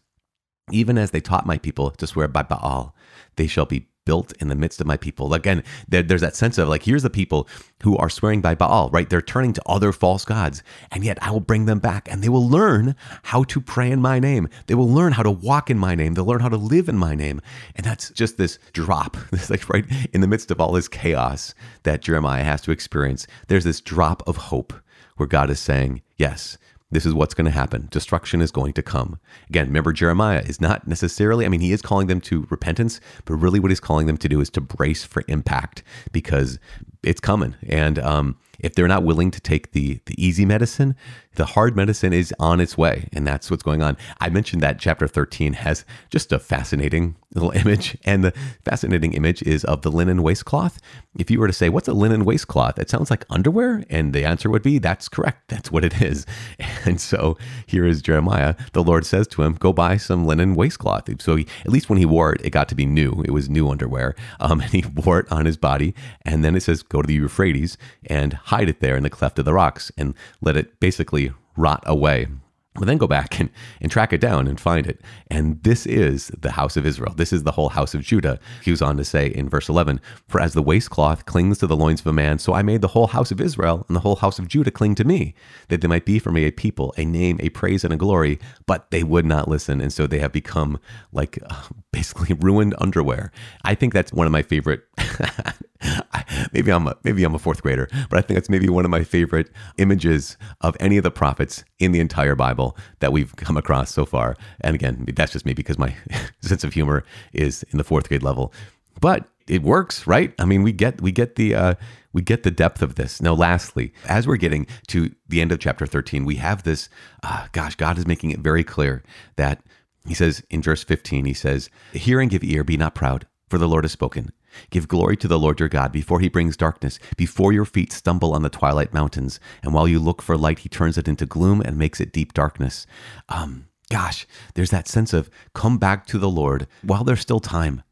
even 0.71 0.97
as 0.97 1.12
they 1.12 1.21
taught 1.21 1.45
my 1.45 1.58
people 1.58 1.91
to 1.91 2.08
swear 2.08 2.27
by 2.27 2.43
Baal, 2.43 2.95
they 3.36 3.47
shall 3.47 3.65
be 3.65 3.88
built 4.10 4.34
in 4.41 4.47
the 4.47 4.55
midst 4.55 4.82
of 4.82 4.88
my 4.88 4.97
people. 4.97 5.36
Again, 5.36 5.63
there, 5.88 6.01
there's 6.01 6.21
that 6.21 6.36
sense 6.36 6.58
of 6.58 6.67
like, 6.67 6.82
here's 6.82 7.03
the 7.03 7.12
people 7.12 7.47
who 7.84 7.95
are 7.97 8.10
swearing 8.10 8.41
by 8.41 8.55
Baal, 8.55 8.89
right? 8.89 9.08
They're 9.08 9.21
turning 9.21 9.53
to 9.53 9.62
other 9.67 9.91
false 9.91 10.25
gods, 10.25 10.63
and 10.91 11.03
yet 11.03 11.19
I 11.21 11.29
will 11.29 11.39
bring 11.39 11.65
them 11.65 11.77
back 11.77 12.12
and 12.12 12.23
they 12.23 12.29
will 12.29 12.49
learn 12.49 12.95
how 13.21 13.43
to 13.43 13.62
pray 13.62 13.91
in 13.91 14.01
my 14.01 14.17
name. 14.17 14.49
They 14.65 14.73
will 14.73 14.89
learn 14.89 15.12
how 15.12 15.21
to 15.21 15.29
walk 15.29 15.69
in 15.69 15.77
my 15.77 15.93
name. 15.93 16.15
They'll 16.15 16.25
learn 16.25 16.39
how 16.39 16.49
to 16.49 16.58
live 16.58 16.89
in 16.89 16.97
my 16.97 17.13
name. 17.13 17.39
And 17.75 17.86
that's 17.86 18.10
just 18.10 18.38
this 18.38 18.58
drop. 18.73 19.15
It's 19.32 19.51
like 19.51 19.69
right 19.69 19.86
in 20.12 20.21
the 20.21 20.27
midst 20.27 20.49
of 20.49 20.60
all 20.60 20.71
this 20.71 20.88
chaos 20.88 21.53
that 21.84 22.01
Jeremiah 22.01 22.43
has 22.43 22.62
to 22.62 22.71
experience, 22.71 23.27
there's 23.47 23.63
this 23.63 23.79
drop 23.79 24.27
of 24.27 24.38
hope 24.38 24.73
where 25.17 25.27
God 25.27 25.51
is 25.51 25.60
saying, 25.60 26.01
yes, 26.17 26.58
this 26.91 27.06
is 27.06 27.13
what's 27.13 27.34
going 27.34 27.45
to 27.45 27.52
happen. 27.52 27.88
Destruction 27.91 28.41
is 28.41 28.52
going 28.52 28.73
to 28.73 28.82
come. 28.82 29.19
Again, 29.49 29.67
remember, 29.67 29.93
Jeremiah 29.93 30.43
is 30.45 30.60
not 30.60 30.88
necessarily, 30.88 31.45
I 31.45 31.49
mean, 31.49 31.62
he 31.62 31.71
is 31.71 31.82
calling 31.82 32.08
them 32.08 32.21
to 32.21 32.47
repentance, 32.49 32.99
but 33.25 33.36
really 33.36 33.60
what 33.60 33.71
he's 33.71 33.80
calling 33.80 34.08
them 34.08 34.17
to 34.17 34.30
do 34.30 34.41
is 34.41 34.49
to 34.52 34.62
brace 34.62 35.04
for 35.04 35.23
impact 35.28 35.84
because 36.12 36.60
it's 37.04 37.19
coming. 37.19 37.56
And 37.67 37.99
um, 37.99 38.38
if 38.60 38.76
they're 38.76 38.88
not 38.88 39.04
willing 39.04 39.32
to 39.32 39.39
take 39.39 39.72
the 39.72 40.00
the 40.06 40.15
easy 40.24 40.45
medicine, 40.45 40.95
the 41.36 41.45
hard 41.45 41.76
medicine 41.76 42.12
is 42.12 42.34
on 42.39 42.60
its 42.60 42.78
way, 42.78 43.08
and 43.13 43.26
that's 43.26 43.50
what's 43.50 43.63
going 43.63 43.82
on. 43.82 43.95
I 44.19 44.30
mentioned 44.30 44.62
that 44.62 44.80
chapter 44.80 45.08
13 45.08 45.54
has 45.54 45.86
just 46.10 46.32
a 46.34 46.39
fascinating 46.39 47.15
little 47.34 47.52
image, 47.56 47.98
and 48.04 48.24
the 48.24 48.34
fascinating 48.65 49.13
image 49.13 49.41
is 49.43 49.63
of 49.65 49.82
the 49.84 49.91
linen 49.91 50.24
waistcloth. 50.24 50.80
If 51.17 51.32
you 51.32 51.39
were 51.39 51.48
to 51.48 51.54
say, 51.54 51.69
"What's 51.69 51.88
a 51.88 51.93
linen 51.93 52.26
waistcloth?" 52.26 52.78
It 52.78 52.89
sounds 52.89 53.10
like 53.10 53.26
underwear, 53.30 53.84
and 53.89 54.13
the 54.13 54.26
answer 54.26 54.50
would 54.50 54.63
be, 54.63 54.80
"That's 54.80 55.08
correct. 55.08 55.48
That's 55.50 55.72
what 55.72 55.86
it 55.86 56.02
is." 56.02 56.26
And 56.86 57.00
so 57.00 57.38
here 57.65 57.86
is 57.86 58.02
Jeremiah. 58.02 58.56
The 58.72 58.84
Lord 58.84 59.06
says 59.06 59.28
to 59.30 59.43
him, 59.43 59.54
"Go 59.54 59.74
buy 59.74 59.98
some 59.98 60.26
linen 60.26 60.56
waistcloth." 60.56 61.10
So 61.22 61.36
he, 61.36 61.48
at 61.65 61.72
least 61.72 61.89
when 61.89 62.00
he 62.00 62.06
wore 62.06 62.34
it, 62.34 62.41
it 62.43 62.52
got 62.52 62.69
to 62.69 62.76
be 62.76 62.86
new. 62.86 63.22
It 63.26 63.32
was 63.32 63.50
new 63.50 63.69
underwear, 63.69 64.15
um, 64.39 64.62
and 64.62 64.72
he 64.72 64.84
wore 64.95 65.19
it 65.19 65.32
on 65.32 65.45
his 65.45 65.58
body. 65.58 65.93
And 66.24 66.43
then 66.43 66.56
it 66.56 66.63
says, 66.63 66.84
"Go 66.84 67.02
to 67.02 67.08
the 67.08 67.13
Euphrates 67.13 67.78
and 68.06 68.34
hide 68.50 68.70
it 68.70 68.80
there 68.80 68.96
in 68.96 69.04
the 69.04 69.10
cleft 69.10 69.40
of 69.40 69.46
the 69.46 69.54
rocks, 69.54 69.92
and 69.98 70.14
let 70.42 70.58
it 70.58 70.80
basically." 70.80 71.32
rot 71.60 71.84
away. 71.86 72.28
But 72.76 72.86
then 72.86 72.98
go 72.98 73.08
back 73.08 73.40
and, 73.40 73.50
and 73.82 73.92
track 73.92 74.14
it 74.14 74.22
down 74.22 74.48
and 74.48 74.60
find 74.60 74.88
it. 74.88 75.02
And 75.30 75.62
this 75.64 75.86
is 75.86 76.28
the 76.40 76.52
house 76.52 76.78
of 76.78 76.86
Israel. 76.86 77.14
This 77.14 77.34
is 77.34 77.44
the 77.44 77.52
whole 77.52 77.70
house 77.70 77.94
of 77.94 78.02
Judah. 78.02 78.40
He 78.64 78.72
was 78.72 78.82
on 78.82 78.96
to 78.98 79.04
say 79.04 79.28
in 79.28 79.50
verse 79.50 79.68
11 79.68 80.00
For 80.28 80.40
as 80.40 80.54
the 80.54 80.62
waistcloth 80.62 81.26
clings 81.26 81.58
to 81.58 81.68
the 81.68 81.76
loins 81.76 82.00
of 82.00 82.08
a 82.08 82.14
man, 82.14 82.40
so 82.40 82.54
I 82.54 82.62
made 82.62 82.82
the 82.82 82.90
whole 82.90 83.08
house 83.08 83.32
of 83.32 83.42
Israel 83.42 83.86
and 83.88 83.96
the 83.96 84.02
whole 84.02 84.18
house 84.18 84.40
of 84.40 84.48
Judah 84.48 84.72
cling 84.72 84.96
to 84.96 85.04
me, 85.04 85.34
that 85.68 85.82
they 85.82 85.88
might 85.88 86.06
be 86.06 86.20
for 86.20 86.32
me 86.32 86.46
a 86.46 86.52
people, 86.52 86.94
a 86.96 87.04
name, 87.04 87.38
a 87.42 87.50
praise, 87.50 87.84
and 87.84 87.94
a 87.94 87.98
glory. 87.98 88.40
But 88.66 88.92
they 88.92 89.04
would 89.04 89.26
not 89.26 89.50
listen. 89.50 89.82
And 89.82 89.92
so 89.92 90.08
they 90.08 90.20
have 90.20 90.32
become 90.32 90.80
like 91.12 91.40
uh, 91.50 91.64
basically 91.91 92.36
ruined 92.39 92.75
underwear. 92.80 93.32
I 93.63 93.75
think 93.75 93.93
that's 93.93 94.13
one 94.13 94.28
of 94.28 94.32
my 94.32 94.41
favorite 94.41 94.84
maybe 96.54 96.71
I'm 96.71 96.88
a, 96.88 96.97
maybe 97.04 97.23
I'm 97.23 97.36
a 97.36 97.39
fourth 97.39 97.62
grader, 97.62 97.88
but 98.10 98.17
I 98.19 98.21
think 98.21 98.38
it's 98.38 98.49
maybe 98.49 98.69
one 98.69 98.86
of 98.86 98.91
my 98.91 99.04
favorite 99.04 99.49
images 99.78 100.38
of 100.62 100.75
any 100.80 100.97
of 100.97 101.04
the 101.04 101.12
prophets 101.12 101.63
in 101.80 101.91
the 101.91 101.99
entire 101.99 102.36
Bible 102.36 102.78
that 102.99 103.12
we've 103.12 103.36
come 103.36 103.58
across 103.58 103.91
so 103.91 104.06
far. 104.06 104.36
And 104.62 104.75
again, 104.75 105.06
that's 105.15 105.32
just 105.32 105.45
me 105.45 105.54
because 105.54 105.78
my 105.78 105.95
sense 106.41 106.63
of 106.63 106.73
humor 106.73 107.04
is 107.34 107.63
in 107.69 107.78
the 107.78 107.84
fourth 107.84 108.10
grade 108.10 108.23
level, 108.23 108.54
but 108.99 109.28
it 109.47 109.63
works, 109.63 110.06
right? 110.06 110.34
I 110.38 110.45
mean, 110.45 110.62
we 110.63 110.71
get 110.71 111.02
we 111.02 111.12
get 111.12 111.36
the 111.36 111.56
uh, 111.56 111.73
we 112.13 112.21
get 112.21 112.43
the 112.43 112.52
depth 112.52 112.82
of 112.82 112.95
this. 112.95 113.21
Now, 113.21 113.34
lastly, 113.34 113.93
as 114.06 114.28
we're 114.28 114.38
getting 114.38 114.67
to 114.88 115.13
the 115.28 115.41
end 115.41 115.52
of 115.52 115.60
chapter 115.60 115.86
13, 115.86 116.25
we 116.25 116.36
have 116.36 116.63
this. 116.63 116.89
Uh, 117.23 117.47
gosh, 117.52 117.75
God 117.75 117.97
is 117.97 118.06
making 118.06 118.32
it 118.32 118.39
very 118.39 118.63
clear 118.63 119.02
that 119.38 119.63
He 120.08 120.14
says 120.14 120.44
in 120.50 120.62
verse 120.62 120.84
15, 120.84 121.26
He 121.26 121.34
says, 121.34 121.70
"Hear 121.94 122.20
and 122.20 122.32
give 122.32 122.44
ear, 122.44 122.64
be 122.64 122.78
not 122.78 122.96
proud, 122.96 123.28
for 123.50 123.58
the 123.58 123.68
Lord 123.68 123.84
has 123.84 123.92
spoken." 123.92 124.32
Give 124.72 124.88
glory 124.88 125.16
to 125.18 125.28
the 125.28 125.40
Lord 125.40 125.60
your 125.60 125.70
God 125.70 125.92
before 125.92 126.20
he 126.20 126.28
brings 126.30 126.58
darkness, 126.58 127.00
before 127.18 127.54
your 127.54 127.66
feet 127.66 127.92
stumble 127.92 128.34
on 128.34 128.42
the 128.42 128.50
twilight 128.50 128.94
mountains. 128.94 129.40
And 129.64 129.74
while 129.74 129.88
you 129.88 130.00
look 130.00 130.22
for 130.22 130.38
light, 130.38 130.60
he 130.60 130.70
turns 130.70 130.98
it 130.98 131.08
into 131.08 131.26
gloom 131.26 131.62
and 131.62 131.78
makes 131.78 132.00
it 132.02 132.12
deep 132.12 132.34
darkness. 132.34 132.88
Um, 133.30 133.68
gosh, 133.90 134.26
there's 134.56 134.72
that 134.72 134.88
sense 134.88 135.14
of 135.14 135.30
come 135.54 135.78
back 135.78 136.06
to 136.08 136.18
the 136.18 136.30
Lord 136.30 136.68
while 136.82 137.04
there's 137.04 137.22
still 137.22 137.40
time. 137.40 137.84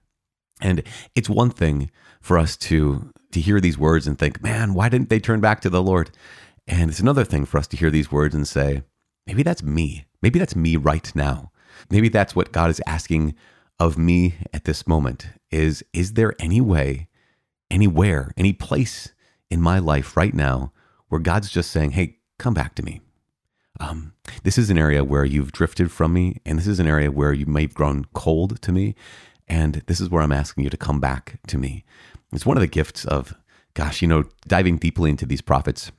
And 0.62 0.84
it's 1.16 1.30
one 1.30 1.52
thing 1.52 1.92
for 2.22 2.38
us 2.38 2.58
to 2.58 3.12
to 3.34 3.42
hear 3.42 3.60
these 3.60 3.78
words 3.78 4.08
and 4.08 4.18
think, 4.18 4.42
man, 4.42 4.74
why 4.74 4.88
didn't 4.90 5.10
they 5.10 5.20
turn 5.20 5.42
back 5.42 5.60
to 5.62 5.70
the 5.70 5.84
Lord? 5.84 6.12
And 6.66 6.90
it's 6.90 7.02
another 7.02 7.26
thing 7.26 7.46
for 7.46 7.58
us 7.58 7.68
to 7.68 7.78
hear 7.78 7.92
these 7.92 8.12
words 8.12 8.34
and 8.34 8.48
say, 8.48 8.84
maybe 9.26 9.44
that's 9.44 9.62
me. 9.62 10.06
Maybe 10.22 10.40
that's 10.40 10.56
me 10.56 10.78
right 10.78 11.14
now. 11.14 11.52
Maybe 11.90 12.10
that's 12.10 12.36
what 12.36 12.52
God 12.52 12.70
is 12.70 12.82
asking 12.86 13.36
of 13.80 13.98
me 13.98 14.36
at 14.54 14.66
this 14.66 14.88
moment 14.88 15.28
is 15.52 15.84
is 15.94 16.14
there 16.14 16.34
any 16.40 16.62
way, 16.62 17.08
anywhere, 17.70 18.32
any 18.38 18.54
place 18.54 19.14
in 19.50 19.62
my 19.62 19.80
life 19.80 20.18
right 20.18 20.34
now 20.34 20.72
where 21.10 21.22
God's 21.22 21.50
just 21.50 21.72
saying, 21.72 21.92
hey, 21.92 22.18
come 22.38 22.54
back 22.54 22.76
to 22.76 22.84
me? 22.84 23.02
Um, 23.80 24.14
this 24.44 24.58
is 24.58 24.70
an 24.70 24.78
area 24.78 25.04
where 25.04 25.26
you've 25.26 25.52
drifted 25.52 25.92
from 25.92 26.12
me, 26.14 26.42
and 26.46 26.58
this 26.58 26.68
is 26.68 26.80
an 26.80 26.88
area 26.88 27.12
where 27.12 27.34
you 27.34 27.46
may 27.46 27.64
have 27.64 27.76
grown 27.76 28.06
cold 28.14 28.62
to 28.64 28.72
me. 28.72 28.96
And 29.48 29.84
this 29.88 30.02
is 30.02 30.10
where 30.10 30.24
I'm 30.24 30.32
asking 30.32 30.64
you 30.64 30.70
to 30.70 30.78
come 30.78 31.00
back 31.00 31.40
to 31.48 31.58
me. 31.58 31.86
It's 32.34 32.46
one 32.46 32.58
of 32.58 32.62
the 32.62 32.68
gifts 32.68 33.06
of, 33.06 33.36
gosh, 33.76 34.02
you 34.02 34.08
know, 34.08 34.26
diving 34.48 34.78
deeply 34.78 35.10
into 35.10 35.26
these 35.26 35.42
prophets 35.42 35.92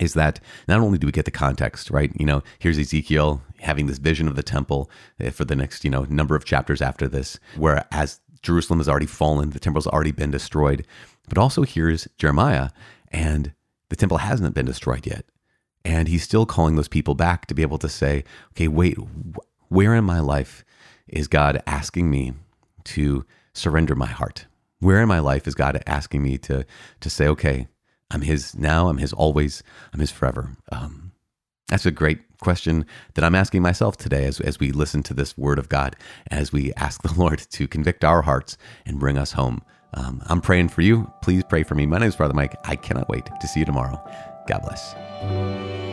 is 0.00 0.14
that 0.14 0.40
not 0.68 0.80
only 0.80 0.98
do 0.98 1.06
we 1.06 1.12
get 1.12 1.24
the 1.24 1.30
context, 1.30 1.90
right? 1.90 2.12
You 2.18 2.26
know, 2.26 2.42
here's 2.58 2.78
Ezekiel 2.78 3.42
having 3.60 3.86
this 3.86 3.98
vision 3.98 4.28
of 4.28 4.36
the 4.36 4.42
temple 4.42 4.90
eh, 5.20 5.30
for 5.30 5.44
the 5.44 5.56
next, 5.56 5.84
you 5.84 5.90
know, 5.90 6.04
number 6.08 6.36
of 6.36 6.44
chapters 6.44 6.82
after 6.82 7.08
this, 7.08 7.38
whereas 7.56 8.20
Jerusalem 8.42 8.78
has 8.78 8.88
already 8.88 9.06
fallen, 9.06 9.50
the 9.50 9.58
temple's 9.58 9.86
already 9.86 10.12
been 10.12 10.30
destroyed. 10.30 10.86
But 11.28 11.38
also 11.38 11.62
here's 11.62 12.06
Jeremiah, 12.18 12.70
and 13.10 13.52
the 13.88 13.96
temple 13.96 14.18
hasn't 14.18 14.54
been 14.54 14.66
destroyed 14.66 15.06
yet. 15.06 15.24
And 15.84 16.08
he's 16.08 16.24
still 16.24 16.46
calling 16.46 16.76
those 16.76 16.88
people 16.88 17.14
back 17.14 17.46
to 17.46 17.54
be 17.54 17.62
able 17.62 17.78
to 17.78 17.88
say, 17.88 18.24
okay, 18.52 18.68
wait, 18.68 18.98
where 19.68 19.94
in 19.94 20.04
my 20.04 20.20
life 20.20 20.64
is 21.06 21.28
God 21.28 21.62
asking 21.66 22.10
me 22.10 22.34
to 22.84 23.24
surrender 23.52 23.94
my 23.94 24.06
heart? 24.06 24.46
Where 24.80 25.00
in 25.00 25.08
my 25.08 25.20
life 25.20 25.46
is 25.46 25.54
God 25.54 25.82
asking 25.86 26.22
me 26.22 26.38
to, 26.38 26.66
to 27.00 27.10
say, 27.10 27.28
okay, 27.28 27.68
I'm 28.10 28.22
His 28.22 28.54
now, 28.56 28.88
I'm 28.88 28.98
His 28.98 29.12
always, 29.12 29.62
I'm 29.92 30.00
His 30.00 30.10
forever? 30.10 30.56
Um, 30.70 31.12
that's 31.68 31.86
a 31.86 31.90
great 31.90 32.20
question 32.40 32.86
that 33.14 33.24
I'm 33.24 33.34
asking 33.34 33.62
myself 33.62 33.96
today 33.96 34.24
as, 34.26 34.40
as 34.40 34.60
we 34.60 34.70
listen 34.70 35.02
to 35.04 35.14
this 35.14 35.36
word 35.36 35.58
of 35.58 35.68
God, 35.68 35.96
as 36.30 36.52
we 36.52 36.72
ask 36.74 37.02
the 37.02 37.12
Lord 37.18 37.38
to 37.38 37.66
convict 37.68 38.04
our 38.04 38.22
hearts 38.22 38.56
and 38.84 39.00
bring 39.00 39.18
us 39.18 39.32
home. 39.32 39.62
Um, 39.94 40.22
I'm 40.26 40.40
praying 40.40 40.68
for 40.68 40.82
you. 40.82 41.10
Please 41.22 41.42
pray 41.48 41.62
for 41.62 41.74
me. 41.74 41.86
My 41.86 41.98
name 41.98 42.08
is 42.08 42.16
Brother 42.16 42.34
Mike. 42.34 42.54
I 42.64 42.76
cannot 42.76 43.08
wait 43.08 43.26
to 43.40 43.48
see 43.48 43.60
you 43.60 43.66
tomorrow. 43.66 44.02
God 44.46 44.60
bless. 44.62 45.85